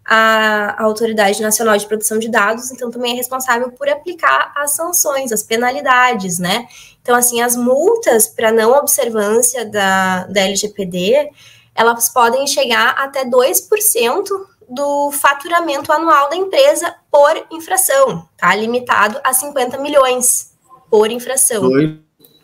a, 0.08 0.82
Autoridade 0.82 1.42
Nacional 1.42 1.78
de 1.78 1.86
Proteção 1.86 2.18
de 2.18 2.30
Dados, 2.30 2.72
então, 2.72 2.90
também 2.90 3.14
é 3.14 3.16
responsável 3.16 3.72
por 3.72 3.90
aplicar 3.90 4.54
as 4.56 4.72
sanções, 4.72 5.34
as 5.34 5.44
penalidades, 5.44 6.40
né? 6.40 6.68
Então, 7.02 7.16
assim, 7.16 7.42
as 7.42 7.58
multas 7.58 8.28
para 8.28 8.52
não 8.52 8.72
observância 8.72 9.66
da, 9.66 10.26
da 10.28 10.42
LGPD, 10.42 11.30
elas 11.76 12.10
podem 12.10 12.48
chegar 12.48 12.96
até 12.98 13.26
2% 13.26 14.24
do 14.70 15.12
faturamento 15.12 15.92
anual 15.92 16.30
da 16.30 16.36
empresa 16.36 16.94
por 17.12 17.46
infração, 17.52 18.28
tá? 18.38 18.56
Limitado 18.56 19.20
a 19.24 19.34
50 19.34 19.78
milhões 19.80 20.54
por 20.90 21.12
infração. 21.12 21.70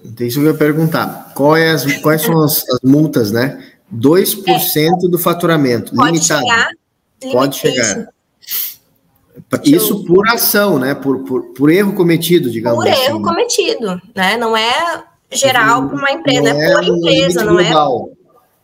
Então, 0.04 0.28
isso 0.28 0.40
que 0.40 0.46
eu 0.46 0.52
ia 0.52 0.58
perguntar. 0.58 1.32
Qual 1.34 1.56
é 1.56 1.72
as, 1.72 1.86
quais 1.98 2.22
são 2.22 2.42
as, 2.44 2.68
as 2.70 2.80
multas, 2.84 3.32
né? 3.32 3.72
2% 3.94 4.46
é, 4.48 5.10
do 5.10 5.20
faturamento, 5.20 5.96
pode 5.96 6.14
limitado. 6.14 6.42
Chegar, 6.42 6.70
pode 7.32 7.58
chegar. 7.58 8.08
Isso 9.64 10.04
por 10.06 10.28
ação, 10.30 10.78
né? 10.78 10.94
Por, 10.94 11.24
por, 11.24 11.54
por 11.54 11.72
erro 11.72 11.94
cometido, 11.94 12.50
digamos 12.52 12.84
por 12.84 12.92
assim. 12.92 13.06
Erro 13.06 13.22
cometido, 13.22 14.02
né? 14.16 14.38
Não 14.38 14.56
é 14.56 15.04
geral 15.32 15.88
para 15.88 15.98
uma 15.98 16.12
empresa, 16.12 16.50
é, 16.50 16.72
é 16.72 16.74
por 16.74 16.84
empresa, 16.84 17.44
não 17.44 17.60
é? 17.60 17.72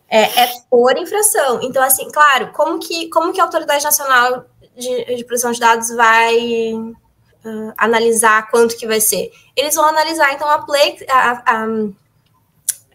é? 0.10 0.44
É 0.44 0.52
por 0.70 0.98
infração. 0.98 1.60
Então, 1.64 1.84
assim, 1.84 2.10
claro, 2.12 2.52
como 2.54 2.80
que, 2.80 3.10
como 3.10 3.34
que 3.34 3.42
a 3.42 3.44
Autoridade 3.44 3.84
Nacional 3.84 4.46
de, 4.78 5.16
de 5.16 5.24
Proteção 5.24 5.52
de 5.52 5.60
Dados 5.60 5.90
vai 5.96 6.74
uh, 6.74 7.74
analisar 7.78 8.50
quanto 8.50 8.78
que 8.78 8.88
vai 8.88 9.02
ser? 9.02 9.32
Eles 9.56 9.76
vão 9.76 9.86
analisar, 9.86 10.34
então, 10.34 10.50
a, 10.50 10.60
play, 10.60 10.98
a, 11.10 11.32
a, 11.46 11.68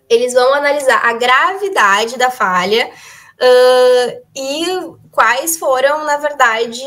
eles 0.09 0.33
vão 0.33 0.55
analisar 0.55 1.05
a 1.05 1.13
gravidade 1.15 2.17
da 2.17 2.31
falha 2.31 2.89
uh, 3.41 4.23
e 4.35 4.67
quais 5.11 5.57
foram, 5.57 6.05
na 6.05 6.17
verdade, 6.17 6.83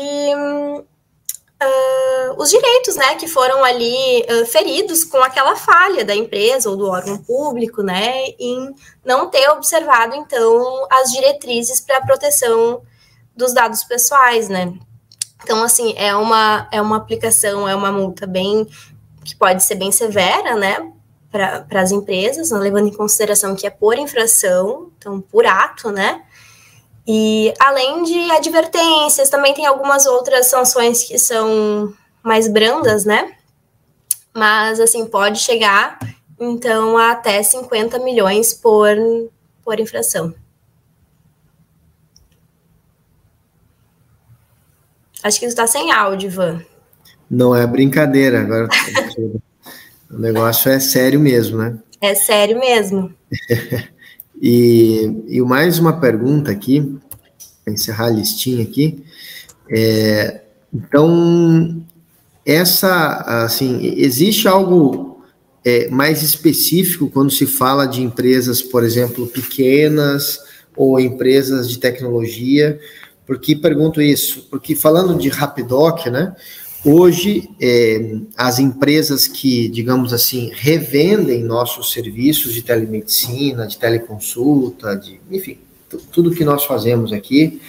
uh, 1.62 2.34
os 2.36 2.50
direitos, 2.50 2.96
né, 2.96 3.14
que 3.16 3.26
foram 3.26 3.64
ali 3.64 4.22
uh, 4.22 4.46
feridos 4.46 5.04
com 5.04 5.18
aquela 5.18 5.56
falha 5.56 6.04
da 6.04 6.14
empresa 6.14 6.70
ou 6.70 6.76
do 6.76 6.86
órgão 6.88 7.18
público, 7.18 7.82
né, 7.82 8.26
em 8.38 8.74
não 9.04 9.28
ter 9.28 9.48
observado, 9.50 10.14
então, 10.14 10.86
as 10.90 11.10
diretrizes 11.10 11.80
para 11.80 11.98
a 11.98 12.06
proteção 12.06 12.82
dos 13.34 13.52
dados 13.52 13.84
pessoais, 13.84 14.48
né. 14.48 14.72
Então, 15.42 15.62
assim, 15.62 15.94
é 15.96 16.14
uma, 16.14 16.68
é 16.72 16.82
uma 16.82 16.96
aplicação, 16.96 17.68
é 17.68 17.74
uma 17.74 17.92
multa 17.92 18.26
bem, 18.26 18.66
que 19.24 19.36
pode 19.36 19.62
ser 19.62 19.76
bem 19.76 19.92
severa, 19.92 20.54
né, 20.56 20.92
para 21.30 21.80
as 21.80 21.92
empresas, 21.92 22.50
né, 22.50 22.58
levando 22.58 22.88
em 22.88 22.94
consideração 22.94 23.54
que 23.54 23.66
é 23.66 23.70
por 23.70 23.98
infração, 23.98 24.90
então, 24.96 25.20
por 25.20 25.46
ato, 25.46 25.90
né, 25.90 26.22
e 27.10 27.54
além 27.58 28.02
de 28.02 28.30
advertências, 28.32 29.30
também 29.30 29.54
tem 29.54 29.64
algumas 29.64 30.04
outras 30.04 30.48
sanções 30.48 31.04
que 31.04 31.18
são 31.18 31.94
mais 32.22 32.46
brandas, 32.46 33.06
né? 33.06 33.32
Mas 34.34 34.78
assim, 34.78 35.06
pode 35.06 35.38
chegar 35.38 35.98
então 36.38 36.98
a 36.98 37.12
até 37.12 37.42
50 37.42 37.98
milhões 38.00 38.52
por, 38.52 38.94
por 39.64 39.80
infração. 39.80 40.34
Acho 45.22 45.40
que 45.40 45.46
está 45.46 45.66
sem 45.66 45.90
áudio, 45.90 46.28
Ivan. 46.28 46.62
Não 47.30 47.56
é 47.56 47.66
brincadeira, 47.66 48.42
agora 48.42 48.68
o 50.10 50.18
negócio 50.18 50.70
é 50.70 50.78
sério 50.78 51.18
mesmo, 51.18 51.56
né? 51.56 51.78
É 52.02 52.14
sério 52.14 52.58
mesmo. 52.60 53.14
E, 54.40 55.24
e 55.28 55.40
mais 55.40 55.78
uma 55.78 56.00
pergunta 56.00 56.50
aqui, 56.50 56.98
para 57.64 57.72
encerrar 57.72 58.06
a 58.06 58.10
listinha 58.10 58.62
aqui. 58.62 59.02
É, 59.70 60.42
então, 60.72 61.82
essa, 62.44 63.44
assim, 63.44 63.80
existe 63.96 64.48
algo 64.48 65.22
é, 65.64 65.88
mais 65.88 66.22
específico 66.22 67.10
quando 67.10 67.30
se 67.30 67.46
fala 67.46 67.86
de 67.86 68.02
empresas, 68.02 68.62
por 68.62 68.84
exemplo, 68.84 69.26
pequenas 69.26 70.38
ou 70.76 70.98
empresas 71.00 71.68
de 71.68 71.78
tecnologia? 71.78 72.78
Por 73.26 73.38
que 73.38 73.54
pergunto 73.54 74.00
isso? 74.00 74.46
Porque 74.50 74.74
falando 74.74 75.18
de 75.18 75.28
Rapidoc, 75.28 76.06
né? 76.06 76.34
Hoje, 76.84 77.50
é, 77.60 78.16
as 78.36 78.58
empresas 78.58 79.26
que, 79.26 79.68
digamos 79.68 80.12
assim, 80.12 80.50
revendem 80.54 81.42
nossos 81.42 81.92
serviços 81.92 82.54
de 82.54 82.62
telemedicina, 82.62 83.66
de 83.66 83.76
teleconsulta, 83.76 84.96
de, 84.96 85.20
enfim, 85.30 85.58
tudo 86.12 86.30
que 86.30 86.44
nós 86.44 86.64
fazemos 86.64 87.12
aqui, 87.12 87.60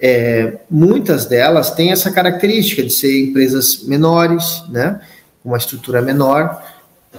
é, 0.00 0.58
muitas 0.70 1.26
delas 1.26 1.70
têm 1.70 1.92
essa 1.92 2.10
característica 2.10 2.82
de 2.82 2.90
ser 2.90 3.20
empresas 3.20 3.84
menores, 3.84 4.64
né, 4.68 5.00
uma 5.44 5.56
estrutura 5.56 6.02
menor, 6.02 6.60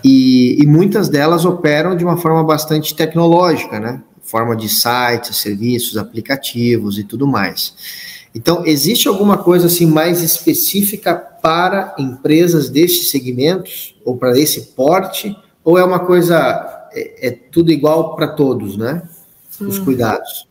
e, 0.03 0.61
e 0.61 0.65
muitas 0.65 1.07
delas 1.07 1.45
operam 1.45 1.95
de 1.95 2.03
uma 2.03 2.17
forma 2.17 2.43
bastante 2.43 2.93
tecnológica, 2.93 3.79
né, 3.79 4.01
forma 4.21 4.55
de 4.55 4.67
sites, 4.67 5.37
serviços, 5.37 5.97
aplicativos 5.97 6.97
e 6.97 7.03
tudo 7.03 7.27
mais. 7.27 7.73
Então, 8.33 8.65
existe 8.65 9.07
alguma 9.07 9.37
coisa 9.37 9.67
assim 9.67 9.85
mais 9.85 10.21
específica 10.21 11.15
para 11.15 11.95
empresas 11.97 12.69
destes 12.69 13.09
segmentos 13.09 13.95
ou 14.05 14.15
para 14.15 14.37
esse 14.39 14.73
porte? 14.73 15.35
Ou 15.63 15.77
é 15.77 15.83
uma 15.83 15.99
coisa 15.99 16.89
é, 16.93 17.27
é 17.27 17.31
tudo 17.31 17.71
igual 17.71 18.15
para 18.15 18.29
todos, 18.29 18.77
né? 18.77 19.03
Os 19.59 19.77
hum. 19.77 19.85
cuidados. 19.85 20.47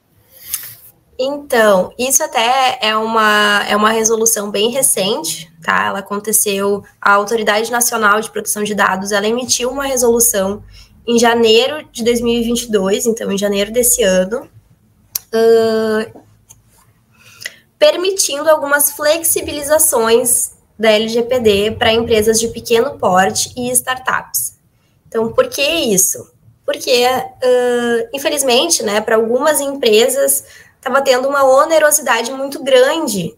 Então, 1.23 1.93
isso 1.99 2.23
até 2.23 2.79
é 2.81 2.97
uma, 2.97 3.63
é 3.69 3.77
uma 3.77 3.91
resolução 3.91 4.51
bem 4.51 4.71
recente, 4.71 5.53
tá? 5.63 5.87
Ela 5.87 5.99
aconteceu, 5.99 6.83
a 6.99 7.13
Autoridade 7.13 7.71
Nacional 7.71 8.21
de 8.23 8.31
Proteção 8.31 8.63
de 8.63 8.75
Dados, 8.75 9.13
ela 9.13 9.29
emitiu 9.29 9.71
uma 9.71 9.85
resolução 9.85 10.63
em 11.07 11.19
janeiro 11.19 11.87
de 11.93 12.03
2022, 12.05 13.05
então 13.05 13.31
em 13.31 13.37
janeiro 13.37 13.71
desse 13.71 14.03
ano, 14.03 14.49
uh, 15.35 16.21
permitindo 17.81 18.51
algumas 18.51 18.93
flexibilizações 18.93 20.53
da 20.79 20.91
LGPD 20.91 21.73
para 21.79 21.95
empresas 21.95 22.39
de 22.39 22.49
pequeno 22.49 22.99
porte 22.99 23.53
e 23.57 23.71
startups. 23.71 24.59
Então, 25.09 25.33
por 25.33 25.49
que 25.49 25.63
isso? 25.63 26.31
Porque, 26.65 27.05
uh, 27.07 28.09
infelizmente, 28.13 28.83
né, 28.83 29.01
para 29.01 29.17
algumas 29.17 29.61
empresas 29.61 30.45
estava 30.77 31.01
tendo 31.01 31.27
uma 31.27 31.43
onerosidade 31.43 32.31
muito 32.33 32.63
grande 32.63 33.35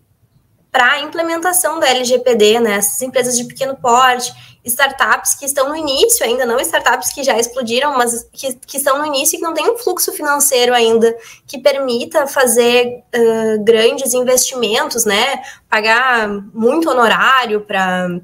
para 0.72 0.92
a 0.92 1.00
implementação 1.00 1.78
da 1.78 1.88
LGPD, 1.88 2.58
né? 2.60 2.76
Essas 2.76 3.00
empresas 3.02 3.36
de 3.36 3.44
pequeno 3.44 3.76
porte, 3.76 4.32
startups 4.64 5.34
que 5.34 5.44
estão 5.44 5.68
no 5.68 5.76
início 5.76 6.24
ainda, 6.24 6.46
não 6.46 6.60
startups 6.60 7.12
que 7.12 7.24
já 7.24 7.36
explodiram, 7.38 7.96
mas 7.96 8.28
que, 8.32 8.54
que 8.54 8.76
estão 8.76 8.98
no 8.98 9.06
início 9.06 9.36
e 9.36 9.38
que 9.38 9.44
não 9.44 9.54
tem 9.54 9.68
um 9.68 9.76
fluxo 9.76 10.12
financeiro 10.12 10.72
ainda 10.72 11.16
que 11.46 11.58
permita 11.58 12.26
fazer 12.26 13.02
uh, 13.14 13.64
grandes 13.64 14.14
investimentos, 14.14 15.04
né? 15.04 15.42
Pagar 15.68 16.28
muito 16.54 16.88
honorário 16.88 17.62
para 17.62 18.20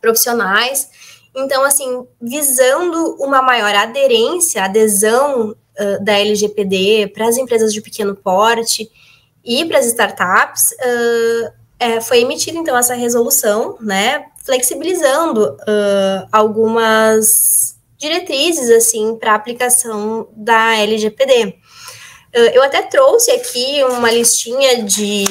profissionais. 0.00 0.88
Então, 1.34 1.64
assim, 1.64 2.06
visando 2.20 3.16
uma 3.18 3.42
maior 3.42 3.74
aderência, 3.74 4.64
adesão 4.64 5.50
uh, 5.50 6.04
da 6.04 6.18
LGPD 6.18 7.12
para 7.14 7.26
as 7.26 7.36
empresas 7.36 7.72
de 7.72 7.80
pequeno 7.80 8.14
porte 8.14 8.90
e 9.44 9.64
para 9.64 9.78
as 9.78 9.86
startups, 9.86 10.70
uh, 10.72 11.60
é, 11.80 12.00
foi 12.00 12.20
emitida, 12.20 12.58
então, 12.58 12.76
essa 12.76 12.94
resolução, 12.94 13.78
né, 13.80 14.26
flexibilizando 14.44 15.52
uh, 15.52 16.28
algumas 16.32 17.76
diretrizes, 17.98 18.70
assim, 18.70 19.16
para 19.16 19.34
aplicação 19.34 20.28
da 20.32 20.76
LGPD. 20.76 21.56
Uh, 22.34 22.38
eu 22.54 22.62
até 22.62 22.82
trouxe 22.82 23.30
aqui 23.32 23.82
uma 23.84 24.10
listinha 24.10 24.82
de, 24.82 25.24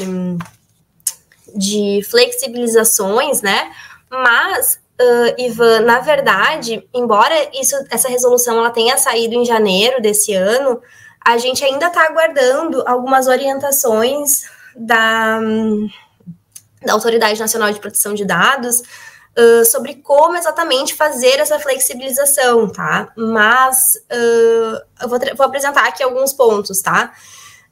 de 1.56 2.02
flexibilizações, 2.10 3.42
né, 3.42 3.72
mas 4.10 4.80
Uh, 5.02 5.32
Ivan, 5.42 5.80
na 5.80 6.02
verdade, 6.02 6.86
embora 6.94 7.34
isso, 7.58 7.74
essa 7.90 8.10
resolução 8.10 8.58
ela 8.58 8.70
tenha 8.70 8.98
saído 8.98 9.34
em 9.34 9.46
janeiro 9.46 10.02
desse 10.02 10.34
ano, 10.34 10.82
a 11.26 11.38
gente 11.38 11.64
ainda 11.64 11.88
está 11.88 12.06
aguardando 12.06 12.84
algumas 12.86 13.28
orientações 13.28 14.44
da, 14.76 15.40
da 16.82 16.94
Autoridade 16.94 17.40
Nacional 17.40 17.72
de 17.72 17.80
Proteção 17.80 18.14
de 18.14 18.26
Dados 18.26 18.82
uh, 19.38 19.66
sobre 19.66 19.96
como 19.96 20.36
exatamente 20.36 20.96
fazer 20.96 21.40
essa 21.40 21.60
flexibilização, 21.60 22.70
tá? 22.70 23.12
Mas 23.16 23.96
uh, 24.12 24.82
eu 25.02 25.10
vou, 25.10 25.20
vou 25.36 25.46
apresentar 25.46 25.88
aqui 25.88 26.04
alguns 26.04 26.34
pontos, 26.34 26.82
tá? 26.82 27.14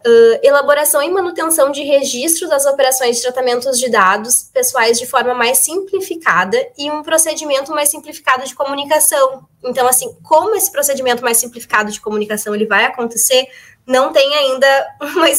Uh, 0.06 0.40
elaboração 0.44 1.02
e 1.02 1.10
manutenção 1.10 1.72
de 1.72 1.82
registro 1.84 2.48
das 2.48 2.66
operações 2.66 3.18
de 3.18 3.24
tratamentos 3.24 3.80
de 3.80 3.90
dados 3.90 4.44
pessoais 4.54 5.00
de 5.00 5.08
forma 5.08 5.34
mais 5.34 5.58
simplificada 5.58 6.58
e 6.78 6.90
um 6.92 7.02
procedimento 7.02 7.72
mais 7.72 7.90
simplificado 7.90 8.46
de 8.46 8.54
comunicação. 8.54 9.46
Então, 9.64 9.88
assim, 9.88 10.16
como 10.24 10.56
esse 10.56 10.72
procedimento 10.72 11.24
mais 11.24 11.38
simplificado 11.38 11.92
de 11.92 12.00
comunicação 12.00 12.54
ele 12.54 12.68
vai 12.68 12.86
acontecer, 12.86 13.48
não 13.86 14.14
tem 14.14 14.36
ainda 14.36 14.88
uma 15.02 15.30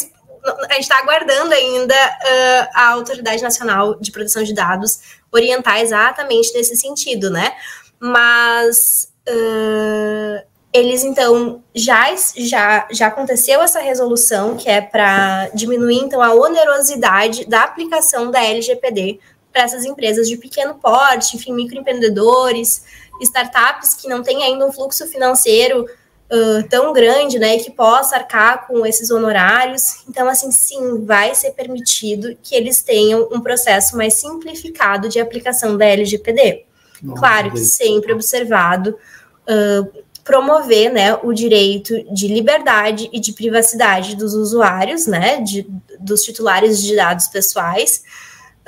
a 0.45 0.75
gente 0.75 0.83
está 0.83 0.99
aguardando 0.99 1.53
ainda 1.53 1.95
uh, 1.95 2.69
a 2.75 2.89
Autoridade 2.91 3.43
Nacional 3.43 3.99
de 4.01 4.11
Proteção 4.13 4.43
de 4.43 4.55
Dados 4.55 5.01
orientar 5.33 5.81
exatamente 5.81 6.53
nesse 6.55 6.77
sentido, 6.77 7.31
né? 7.31 7.53
Mas 8.01 9.13
uh, 9.29 10.47
eles 10.73 11.03
então 11.05 11.63
já, 11.75 12.07
já, 12.37 12.89
já 12.91 13.07
aconteceu 13.07 13.61
essa 13.63 13.81
resolução 13.81 14.57
que 14.57 14.69
é 14.69 14.81
para 14.81 15.49
diminuir 15.55 15.99
então 15.99 16.23
a 16.23 16.35
onerosidade 16.35 17.45
da 17.47 17.63
aplicação 17.63 18.31
da 18.31 18.43
LGPD 18.43 19.19
para 19.53 19.63
essas 19.63 19.85
empresas 19.85 20.29
de 20.29 20.37
pequeno 20.37 20.75
porte, 20.75 21.37
enfim, 21.37 21.53
microempreendedores, 21.53 22.85
startups 23.21 23.95
que 23.95 24.09
não 24.09 24.23
têm 24.23 24.43
ainda 24.45 24.67
um 24.67 24.73
fluxo 24.73 25.07
financeiro 25.07 25.87
uh, 26.31 26.69
tão 26.69 26.93
grande, 26.93 27.39
né, 27.39 27.59
que 27.59 27.71
possa 27.71 28.17
arcar 28.17 28.67
com 28.67 28.85
esses 28.87 29.11
honorários. 29.11 30.05
Então, 30.09 30.29
assim, 30.29 30.51
sim, 30.51 31.05
vai 31.05 31.35
ser 31.35 31.53
permitido 31.53 32.37
que 32.43 32.55
eles 32.55 32.83
tenham 32.83 33.29
um 33.33 33.41
processo 33.41 33.97
mais 33.97 34.15
simplificado 34.15 35.09
de 35.09 35.19
aplicação 35.19 35.77
da 35.77 35.87
LGPD. 35.87 36.65
Nossa, 37.03 37.21
claro 37.21 37.51
que 37.53 37.61
sempre 37.61 38.13
observado 38.13 38.91
uh, 38.91 40.05
promover, 40.25 40.93
né, 40.93 41.15
o 41.23 41.33
direito 41.33 41.95
de 42.13 42.29
liberdade 42.29 43.09
e 43.13 43.19
de 43.19 43.33
privacidade 43.33 44.15
dos 44.15 44.35
usuários, 44.35 45.07
né, 45.07 45.41
de, 45.41 45.67
dos 45.99 46.23
titulares 46.23 46.83
de 46.83 46.95
dados 46.95 47.29
pessoais, 47.29 48.03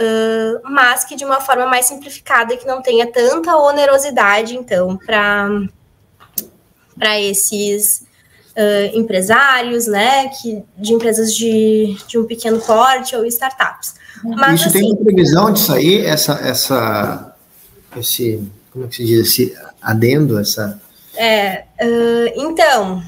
uh, 0.01 0.61
mas 0.71 1.05
que 1.05 1.15
de 1.15 1.25
uma 1.25 1.41
forma 1.41 1.67
mais 1.67 1.85
simplificada 1.85 2.57
que 2.57 2.67
não 2.67 2.81
tenha 2.81 3.07
tanta 3.07 3.55
onerosidade, 3.59 4.57
então, 4.57 4.97
para 4.97 5.51
para 7.01 7.19
esses 7.19 8.03
uh, 8.51 8.97
empresários, 8.97 9.87
né, 9.87 10.29
que, 10.29 10.63
de 10.77 10.93
empresas 10.93 11.35
de, 11.35 11.97
de 12.07 12.19
um 12.19 12.27
pequeno 12.27 12.61
porte 12.61 13.17
ou 13.17 13.25
startups. 13.25 13.95
Mas, 14.23 14.61
Isso 14.61 14.69
assim, 14.69 14.81
tem 14.81 14.93
uma 14.93 15.03
previsão 15.03 15.51
de 15.51 15.61
sair, 15.61 16.05
essa, 16.05 16.35
essa, 16.35 17.35
esse, 17.97 18.47
como 18.71 18.85
é 18.85 18.89
que 18.89 18.97
se 18.97 19.05
diz, 19.07 19.29
esse 19.29 19.59
adendo, 19.81 20.39
essa... 20.39 20.79
É, 21.17 21.65
uh, 21.81 22.33
então, 22.37 23.03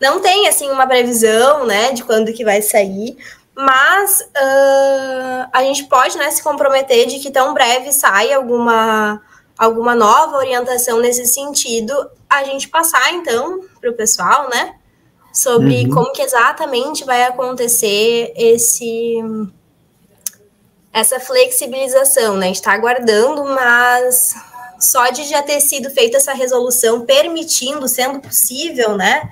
não 0.00 0.20
tem, 0.20 0.48
assim, 0.48 0.68
uma 0.70 0.88
previsão, 0.88 1.64
né, 1.66 1.92
de 1.92 2.02
quando 2.02 2.32
que 2.32 2.44
vai 2.44 2.60
sair, 2.60 3.16
mas 3.54 4.22
uh, 4.22 5.48
a 5.52 5.62
gente 5.62 5.84
pode, 5.84 6.18
né, 6.18 6.28
se 6.32 6.42
comprometer 6.42 7.06
de 7.06 7.20
que 7.20 7.30
tão 7.30 7.54
breve 7.54 7.92
saia 7.92 8.36
alguma 8.36 9.22
alguma 9.56 9.94
nova 9.94 10.36
orientação 10.36 11.00
nesse 11.00 11.26
sentido, 11.26 11.94
a 12.36 12.44
gente 12.44 12.68
passar 12.68 13.12
então 13.12 13.60
para 13.80 13.90
o 13.90 13.94
pessoal, 13.94 14.48
né? 14.48 14.74
Sobre 15.32 15.84
uhum. 15.84 15.90
como 15.90 16.12
que 16.12 16.22
exatamente 16.22 17.04
vai 17.04 17.24
acontecer 17.24 18.32
esse 18.36 19.16
essa 20.92 21.18
flexibilização, 21.18 22.36
né? 22.36 22.44
A 22.44 22.48
gente 22.48 22.56
está 22.56 22.72
aguardando, 22.72 23.44
mas 23.44 24.34
só 24.78 25.10
de 25.10 25.24
já 25.24 25.42
ter 25.42 25.60
sido 25.60 25.90
feita 25.90 26.18
essa 26.18 26.32
resolução 26.32 27.04
permitindo, 27.04 27.88
sendo 27.88 28.20
possível, 28.20 28.96
né? 28.96 29.28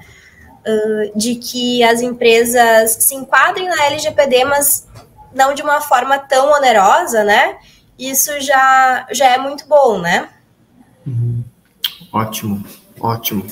Uh, 0.66 1.18
de 1.18 1.36
que 1.36 1.82
as 1.84 2.00
empresas 2.00 2.90
se 2.92 3.14
enquadrem 3.14 3.68
na 3.68 3.84
LGPD, 3.86 4.44
mas 4.44 4.88
não 5.32 5.54
de 5.54 5.62
uma 5.62 5.80
forma 5.80 6.18
tão 6.18 6.50
onerosa, 6.52 7.22
né? 7.22 7.58
isso 7.98 8.40
já, 8.40 9.06
já 9.12 9.26
é 9.28 9.38
muito 9.38 9.66
bom, 9.66 9.98
né? 9.98 10.28
Uhum. 11.06 11.44
Ótimo, 12.12 12.64
ótimo. 13.00 13.46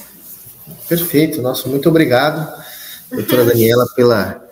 Perfeito, 0.89 1.41
nossa, 1.43 1.69
muito 1.69 1.89
obrigado, 1.89 2.53
doutora 3.11 3.45
Daniela, 3.45 3.87
pela, 3.95 4.45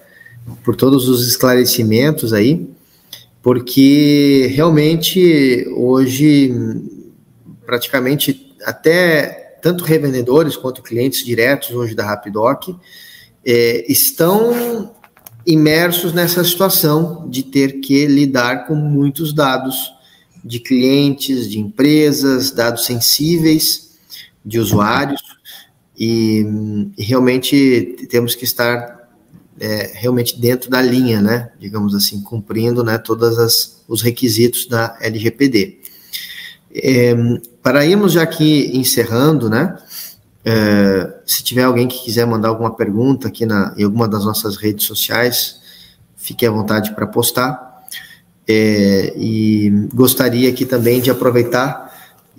por 0.64 0.76
todos 0.76 1.08
os 1.08 1.26
esclarecimentos 1.26 2.32
aí, 2.32 2.68
porque 3.42 4.50
realmente 4.54 5.66
hoje, 5.76 6.54
praticamente 7.64 8.54
até 8.64 9.58
tanto 9.62 9.84
revendedores 9.84 10.56
quanto 10.56 10.82
clientes 10.82 11.24
diretos 11.24 11.70
hoje 11.70 11.94
da 11.94 12.04
Rapidoc 12.04 12.68
é, 13.44 13.90
estão 13.90 14.94
imersos 15.46 16.12
nessa 16.12 16.44
situação 16.44 17.28
de 17.28 17.42
ter 17.42 17.80
que 17.80 18.06
lidar 18.06 18.66
com 18.66 18.74
muitos 18.74 19.32
dados 19.32 19.92
de 20.44 20.60
clientes, 20.60 21.48
de 21.50 21.58
empresas, 21.58 22.50
dados 22.50 22.84
sensíveis 22.84 23.87
de 24.44 24.58
usuários, 24.58 25.22
e, 25.98 26.46
realmente 26.96 28.06
temos 28.08 28.34
que 28.34 28.44
estar 28.44 29.08
é, 29.58 29.90
realmente 29.94 30.40
dentro 30.40 30.70
da 30.70 30.80
linha, 30.80 31.20
né, 31.20 31.50
digamos 31.58 31.94
assim, 31.94 32.22
cumprindo 32.22 32.84
né, 32.84 32.96
todos 32.98 33.82
os 33.88 34.00
requisitos 34.02 34.66
da 34.66 34.96
LGPD. 35.00 35.80
É, 36.72 37.14
para 37.62 37.84
irmos 37.84 38.12
já 38.12 38.22
aqui 38.22 38.70
encerrando, 38.76 39.50
né, 39.50 39.76
é, 40.44 41.14
se 41.26 41.42
tiver 41.42 41.64
alguém 41.64 41.88
que 41.88 42.04
quiser 42.04 42.26
mandar 42.26 42.48
alguma 42.48 42.74
pergunta 42.74 43.26
aqui 43.28 43.44
na, 43.44 43.74
em 43.76 43.84
alguma 43.84 44.06
das 44.06 44.24
nossas 44.24 44.56
redes 44.56 44.86
sociais, 44.86 45.60
fique 46.16 46.46
à 46.46 46.50
vontade 46.50 46.94
para 46.94 47.06
postar. 47.06 47.66
É, 48.46 49.12
e 49.16 49.88
gostaria 49.92 50.48
aqui 50.48 50.64
também 50.64 51.02
de 51.02 51.10
aproveitar 51.10 51.87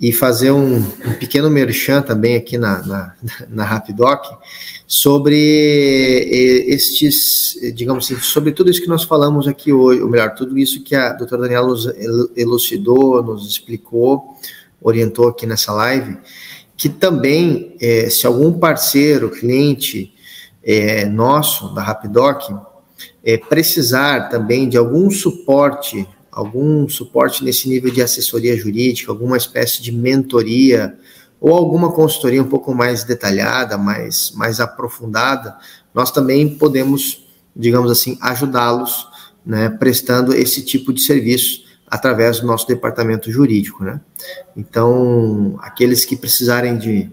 e 0.00 0.12
fazer 0.12 0.50
um, 0.50 0.76
um 0.78 1.14
pequeno 1.18 1.50
merchan 1.50 2.00
também 2.00 2.34
aqui 2.34 2.56
na, 2.56 2.82
na, 2.86 3.14
na 3.50 3.64
Rapidoc 3.64 4.24
sobre 4.86 5.36
estes, 6.68 7.58
digamos 7.74 8.06
assim, 8.06 8.18
sobre 8.18 8.52
tudo 8.52 8.70
isso 8.70 8.80
que 8.80 8.88
nós 8.88 9.04
falamos 9.04 9.46
aqui 9.46 9.72
hoje, 9.72 10.00
ou 10.00 10.08
melhor, 10.08 10.34
tudo 10.34 10.58
isso 10.58 10.82
que 10.82 10.94
a 10.94 11.12
doutora 11.12 11.42
Daniela 11.42 11.68
nos 11.68 11.86
elucidou, 12.34 13.22
nos 13.22 13.46
explicou, 13.46 14.36
orientou 14.80 15.28
aqui 15.28 15.46
nessa 15.46 15.72
live, 15.72 16.16
que 16.76 16.88
também, 16.88 17.76
é, 17.78 18.08
se 18.08 18.26
algum 18.26 18.58
parceiro, 18.58 19.30
cliente 19.30 20.14
é, 20.64 21.04
nosso 21.04 21.74
da 21.74 21.82
Rapidoc 21.82 22.50
é, 23.22 23.36
precisar 23.36 24.30
também 24.30 24.66
de 24.66 24.78
algum 24.78 25.10
suporte, 25.10 26.08
algum 26.40 26.88
suporte 26.88 27.44
nesse 27.44 27.68
nível 27.68 27.92
de 27.92 28.02
assessoria 28.02 28.56
jurídica, 28.56 29.12
alguma 29.12 29.36
espécie 29.36 29.82
de 29.82 29.92
mentoria 29.92 30.96
ou 31.40 31.54
alguma 31.54 31.92
consultoria 31.92 32.42
um 32.42 32.48
pouco 32.48 32.74
mais 32.74 33.04
detalhada, 33.04 33.78
mais, 33.78 34.32
mais 34.32 34.60
aprofundada, 34.60 35.56
nós 35.94 36.10
também 36.10 36.48
podemos, 36.56 37.26
digamos 37.56 37.90
assim, 37.90 38.18
ajudá-los, 38.20 39.08
né, 39.44 39.70
prestando 39.70 40.34
esse 40.34 40.62
tipo 40.62 40.92
de 40.92 41.00
serviço 41.00 41.64
através 41.86 42.40
do 42.40 42.46
nosso 42.46 42.66
departamento 42.66 43.30
jurídico, 43.30 43.82
né? 43.82 44.00
Então, 44.56 45.58
aqueles 45.60 46.04
que 46.04 46.14
precisarem 46.14 46.76
de 46.78 47.10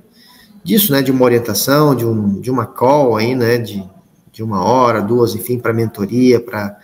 disso, 0.64 0.92
né, 0.92 1.02
de 1.02 1.12
uma 1.12 1.24
orientação, 1.24 1.96
de, 1.96 2.06
um, 2.06 2.42
de 2.42 2.52
uma 2.52 2.66
call 2.66 3.16
aí, 3.16 3.34
né, 3.34 3.58
de, 3.58 3.84
de 4.32 4.44
uma 4.44 4.62
hora, 4.62 5.02
duas, 5.02 5.34
enfim, 5.34 5.58
para 5.58 5.74
mentoria, 5.74 6.40
para 6.42 6.78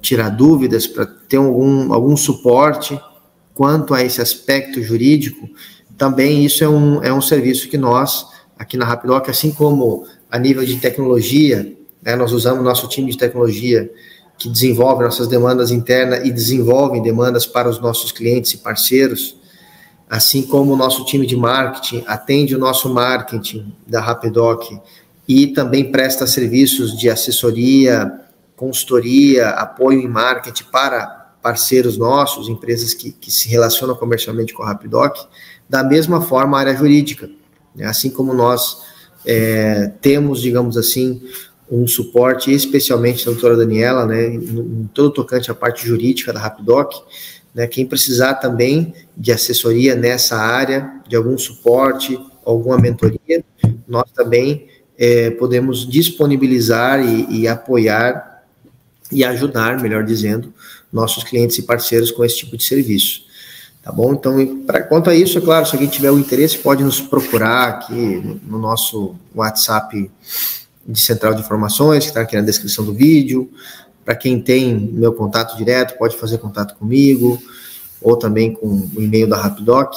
tirar 0.00 0.30
dúvidas, 0.30 0.86
para 0.86 1.06
ter 1.06 1.36
algum, 1.36 1.92
algum 1.92 2.16
suporte 2.16 3.00
quanto 3.54 3.92
a 3.92 4.02
esse 4.02 4.20
aspecto 4.20 4.82
jurídico, 4.82 5.48
também 5.96 6.44
isso 6.44 6.64
é 6.64 6.68
um, 6.68 7.02
é 7.02 7.12
um 7.12 7.20
serviço 7.20 7.68
que 7.68 7.76
nós, 7.76 8.26
aqui 8.58 8.76
na 8.76 8.86
Rapidoc, 8.86 9.28
assim 9.28 9.52
como 9.52 10.06
a 10.30 10.38
nível 10.38 10.64
de 10.64 10.76
tecnologia, 10.76 11.76
né, 12.02 12.16
nós 12.16 12.32
usamos 12.32 12.64
nosso 12.64 12.88
time 12.88 13.10
de 13.10 13.18
tecnologia 13.18 13.90
que 14.38 14.48
desenvolve 14.48 15.04
nossas 15.04 15.28
demandas 15.28 15.70
internas 15.70 16.26
e 16.26 16.32
desenvolve 16.32 17.02
demandas 17.02 17.44
para 17.44 17.68
os 17.68 17.78
nossos 17.78 18.10
clientes 18.10 18.52
e 18.52 18.58
parceiros, 18.58 19.36
assim 20.08 20.42
como 20.42 20.72
o 20.72 20.76
nosso 20.76 21.04
time 21.04 21.26
de 21.26 21.36
marketing 21.36 22.02
atende 22.06 22.56
o 22.56 22.58
nosso 22.58 22.88
marketing 22.88 23.70
da 23.86 24.00
Rapidoc 24.00 24.80
e 25.28 25.48
também 25.48 25.92
presta 25.92 26.26
serviços 26.26 26.98
de 26.98 27.10
assessoria, 27.10 28.10
consultoria, 28.60 29.48
apoio 29.48 30.02
em 30.02 30.06
marketing 30.06 30.64
para 30.70 31.30
parceiros 31.42 31.96
nossos, 31.96 32.46
empresas 32.46 32.92
que, 32.92 33.10
que 33.10 33.30
se 33.30 33.48
relacionam 33.48 33.96
comercialmente 33.96 34.52
com 34.52 34.62
a 34.62 34.66
Rapidoc, 34.66 35.16
da 35.66 35.82
mesma 35.82 36.20
forma 36.20 36.58
a 36.58 36.60
área 36.60 36.76
jurídica, 36.76 37.30
né? 37.74 37.86
assim 37.86 38.10
como 38.10 38.34
nós 38.34 38.82
é, 39.24 39.90
temos, 40.02 40.42
digamos 40.42 40.76
assim, 40.76 41.22
um 41.70 41.86
suporte, 41.86 42.52
especialmente 42.52 43.24
da 43.24 43.30
doutora 43.30 43.56
Daniela, 43.56 44.04
né, 44.04 44.26
em 44.26 44.90
todo 44.92 45.10
tocante 45.10 45.50
à 45.50 45.54
parte 45.54 45.86
jurídica 45.86 46.30
da 46.30 46.40
Rapidoc, 46.40 46.92
né, 47.54 47.66
quem 47.66 47.86
precisar 47.86 48.34
também 48.34 48.92
de 49.16 49.32
assessoria 49.32 49.94
nessa 49.94 50.36
área, 50.36 51.00
de 51.08 51.16
algum 51.16 51.38
suporte, 51.38 52.20
alguma 52.44 52.76
mentoria, 52.76 53.42
nós 53.88 54.10
também 54.12 54.68
é, 54.98 55.30
podemos 55.30 55.88
disponibilizar 55.88 57.00
e, 57.02 57.40
e 57.40 57.48
apoiar 57.48 58.29
e 59.10 59.24
ajudar, 59.24 59.80
melhor 59.80 60.04
dizendo, 60.04 60.52
nossos 60.92 61.24
clientes 61.24 61.58
e 61.58 61.62
parceiros 61.62 62.10
com 62.10 62.24
esse 62.24 62.38
tipo 62.38 62.56
de 62.56 62.64
serviço. 62.64 63.22
Tá 63.82 63.90
bom? 63.90 64.12
Então, 64.12 64.64
pra, 64.66 64.82
quanto 64.82 65.08
a 65.08 65.14
isso, 65.14 65.38
é 65.38 65.40
claro, 65.40 65.64
se 65.64 65.74
alguém 65.74 65.88
tiver 65.88 66.10
o 66.10 66.18
interesse, 66.18 66.58
pode 66.58 66.84
nos 66.84 67.00
procurar 67.00 67.68
aqui 67.68 68.40
no 68.46 68.58
nosso 68.58 69.14
WhatsApp 69.34 70.10
de 70.86 71.00
central 71.00 71.34
de 71.34 71.40
informações, 71.40 72.04
que 72.04 72.10
está 72.10 72.20
aqui 72.20 72.36
na 72.36 72.42
descrição 72.42 72.84
do 72.84 72.92
vídeo. 72.92 73.50
Para 74.04 74.14
quem 74.14 74.40
tem 74.40 74.74
meu 74.76 75.12
contato 75.14 75.56
direto, 75.56 75.96
pode 75.96 76.16
fazer 76.16 76.38
contato 76.38 76.74
comigo, 76.76 77.40
ou 78.02 78.16
também 78.16 78.52
com 78.52 78.66
o 78.66 79.00
e-mail 79.00 79.28
da 79.28 79.36
Rapidoc. 79.36 79.94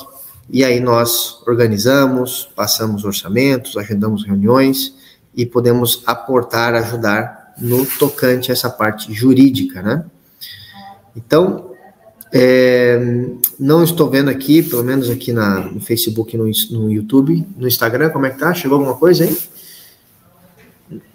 E 0.49 0.63
aí 0.63 0.79
nós 0.79 1.41
organizamos, 1.45 2.49
passamos 2.55 3.03
orçamentos, 3.03 3.75
agendamos 3.75 4.25
reuniões 4.25 4.93
e 5.35 5.45
podemos 5.45 6.03
aportar, 6.05 6.73
ajudar 6.75 7.42
no 7.57 7.85
tocante 7.85 8.51
a 8.51 8.53
essa 8.53 8.69
parte 8.69 9.13
jurídica, 9.13 9.81
né? 9.81 10.05
Então, 11.15 11.71
É, 12.35 12.97
não 13.59 13.83
estou 13.83 14.09
vendo 14.09 14.27
aqui, 14.31 14.63
pelo 14.63 14.83
menos 14.83 15.07
aqui 15.07 15.31
na, 15.31 15.69
no 15.71 15.79
Facebook, 15.79 16.35
no, 16.35 16.45
no 16.71 16.91
YouTube, 16.91 17.47
no 17.55 17.67
Instagram, 17.67 18.09
como 18.09 18.25
é 18.25 18.31
que 18.31 18.39
tá? 18.39 18.51
Chegou 18.55 18.79
alguma 18.79 18.97
coisa 18.97 19.23
aí? 19.23 19.37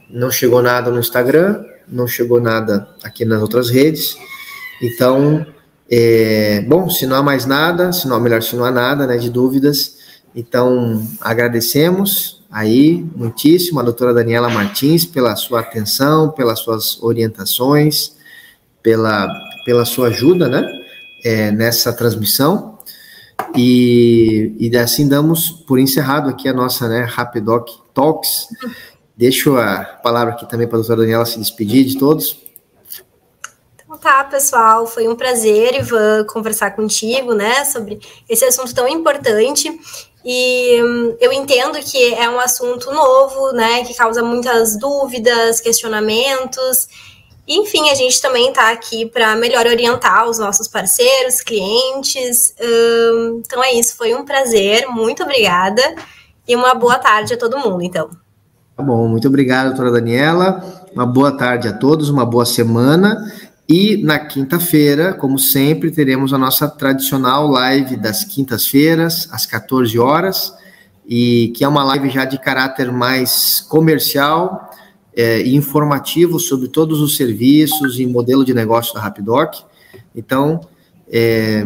Não 0.09 0.30
chegou 0.30 0.62
nada 0.62 0.93
no 0.93 1.01
Instagram, 1.01 1.64
não 1.89 2.07
chegou 2.07 2.41
nada 2.41 2.89
aqui 3.03 3.24
nas 3.24 3.43
outras 3.43 3.68
redes. 3.68 4.16
Então, 4.80 5.45
é, 5.91 6.61
bom, 6.68 6.89
se 6.89 7.05
não 7.05 7.16
há 7.16 7.22
mais 7.22 7.45
nada, 7.47 7.93
se 7.93 8.07
não, 8.07 8.20
melhor, 8.20 8.41
se 8.41 8.55
não 8.55 8.64
há 8.64 8.70
nada, 8.70 9.05
né, 9.05 9.16
de 9.16 9.28
dúvidas, 9.28 9.97
então 10.36 11.05
agradecemos 11.20 12.38
aí 12.51 13.05
muitíssimo 13.15 13.81
a 13.81 13.83
doutora 13.83 14.15
Daniela 14.15 14.49
Martins 14.49 15.05
pela 15.05 15.37
sua 15.37 15.61
atenção, 15.61 16.31
pelas 16.31 16.61
suas 16.61 17.03
orientações, 17.03 18.17
pela, 18.83 19.29
pela 19.65 19.85
sua 19.85 20.09
ajuda, 20.09 20.49
né, 20.49 20.67
é, 21.25 21.51
nessa 21.51 21.93
transmissão. 21.93 22.79
E, 23.57 24.55
e 24.59 24.77
assim 24.77 25.09
damos 25.09 25.51
por 25.51 25.79
encerrado 25.79 26.29
aqui 26.29 26.49
a 26.49 26.53
nossa 26.53 26.89
né, 26.89 27.03
Rapidoc 27.03 27.69
Talks. 27.95 28.49
Deixo 29.17 29.57
a 29.57 29.85
palavra 30.03 30.35
aqui 30.35 30.49
também 30.49 30.67
para 30.67 30.77
a 30.77 30.81
doutora 30.81 31.01
Daniela 31.01 31.27
se 31.27 31.39
despedir 31.39 31.85
de 31.85 31.99
todos. 31.99 32.49
Então 33.75 33.97
tá, 33.99 34.23
pessoal, 34.25 34.87
foi 34.87 35.09
um 35.09 35.17
prazer, 35.17 35.75
Ivan, 35.75 36.25
conversar 36.25 36.73
contigo, 36.73 37.33
né, 37.33 37.65
sobre 37.65 37.99
esse 38.29 38.45
assunto 38.45 38.75
tão 38.75 38.87
importante. 38.87 39.77
E 40.31 40.83
hum, 40.83 41.16
eu 41.18 41.33
entendo 41.33 41.79
que 41.79 42.12
é 42.12 42.29
um 42.29 42.39
assunto 42.39 42.93
novo, 42.93 43.51
né, 43.53 43.83
que 43.83 43.95
causa 43.95 44.22
muitas 44.22 44.79
dúvidas, 44.79 45.59
questionamentos. 45.59 46.87
Enfim, 47.49 47.89
a 47.89 47.95
gente 47.95 48.20
também 48.20 48.51
está 48.51 48.70
aqui 48.70 49.07
para 49.07 49.35
melhor 49.37 49.66
orientar 49.66 50.29
os 50.29 50.39
nossos 50.39 50.68
parceiros, 50.68 51.41
clientes. 51.41 52.55
Hum, 52.61 53.41
então 53.43 53.64
é 53.64 53.72
isso, 53.72 53.97
foi 53.97 54.14
um 54.14 54.22
prazer, 54.22 54.87
muito 54.89 55.22
obrigada 55.22 55.83
e 56.47 56.55
uma 56.55 56.74
boa 56.74 56.99
tarde 56.99 57.33
a 57.33 57.39
todo 57.39 57.59
mundo, 57.59 57.83
então. 57.83 58.11
Tá 58.76 58.83
bom, 58.83 59.09
muito 59.09 59.29
obrigado, 59.29 59.68
doutora 59.68 59.93
Daniela. 59.93 60.62
Uma 60.93 61.07
boa 61.07 61.33
tarde 61.39 61.68
a 61.68 61.72
todos, 61.72 62.11
uma 62.11 62.26
boa 62.26 62.45
semana. 62.45 63.33
E 63.69 64.03
na 64.03 64.19
quinta-feira, 64.19 65.12
como 65.12 65.39
sempre, 65.39 65.91
teremos 65.91 66.33
a 66.33 66.39
nossa 66.39 66.66
tradicional 66.66 67.47
live 67.49 67.99
das 67.99 68.25
quintas-feiras, 68.25 69.29
às 69.31 69.45
14 69.45 69.99
horas, 69.99 70.55
e 71.07 71.53
que 71.55 71.64
é 71.64 71.69
uma 71.69 71.85
live 71.85 72.09
já 72.09 72.25
de 72.25 72.39
caráter 72.39 72.91
mais 72.91 73.61
comercial 73.61 74.71
é, 75.14 75.43
e 75.43 75.55
informativo 75.55 76.41
sobre 76.41 76.69
todos 76.69 77.03
os 77.03 77.14
serviços 77.16 78.01
e 78.01 78.07
modelo 78.07 78.43
de 78.43 78.55
negócio 78.55 78.95
da 78.95 79.01
Rapidoc. 79.01 79.57
Então, 80.16 80.61
é, 81.11 81.62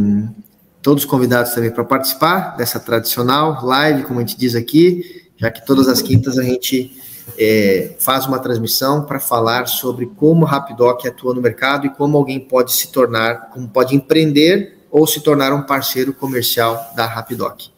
todos 0.83 1.05
convidados 1.05 1.53
também 1.53 1.71
para 1.71 1.85
participar 1.85 2.57
dessa 2.57 2.81
tradicional 2.81 3.65
live, 3.65 4.03
como 4.03 4.19
a 4.19 4.23
gente 4.23 4.37
diz 4.37 4.57
aqui, 4.57 5.31
já 5.37 5.53
que 5.53 5.65
todas 5.65 5.87
as 5.87 6.03
quintas 6.03 6.37
a 6.37 6.43
gente 6.43 7.01
é, 7.39 7.95
faz 7.99 8.27
uma 8.27 8.39
transmissão 8.39 9.05
para 9.05 9.21
falar 9.21 9.67
sobre 9.67 10.07
como 10.07 10.43
o 10.43 10.49
Rapidoc 10.49 11.07
atua 11.07 11.35
no 11.35 11.41
mercado 11.41 11.87
e 11.87 11.91
como 11.91 12.17
alguém 12.17 12.41
pode 12.41 12.73
se 12.73 12.91
tornar, 12.91 13.51
como 13.51 13.69
pode 13.69 13.95
empreender 13.95 14.79
ou 14.91 15.07
se 15.07 15.21
tornar 15.21 15.53
um 15.53 15.63
parceiro 15.63 16.13
comercial 16.13 16.93
da 16.95 17.07
Rapidoc. 17.07 17.69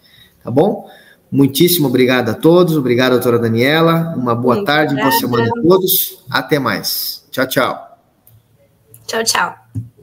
Tá 0.42 0.50
bom? 0.50 0.88
Muitíssimo 1.30 1.88
obrigado 1.88 2.28
a 2.28 2.34
todos, 2.34 2.76
obrigado, 2.76 3.12
doutora 3.12 3.38
Daniela. 3.38 4.14
Uma 4.16 4.34
boa 4.34 4.56
Muito 4.56 4.66
tarde, 4.66 4.94
boa 4.94 5.10
semana 5.12 5.46
a 5.46 5.62
todos. 5.62 6.24
Até 6.30 6.58
mais. 6.58 7.24
Tchau, 7.30 7.46
tchau. 7.46 7.98
Tchau, 9.06 9.24
tchau. 9.24 9.93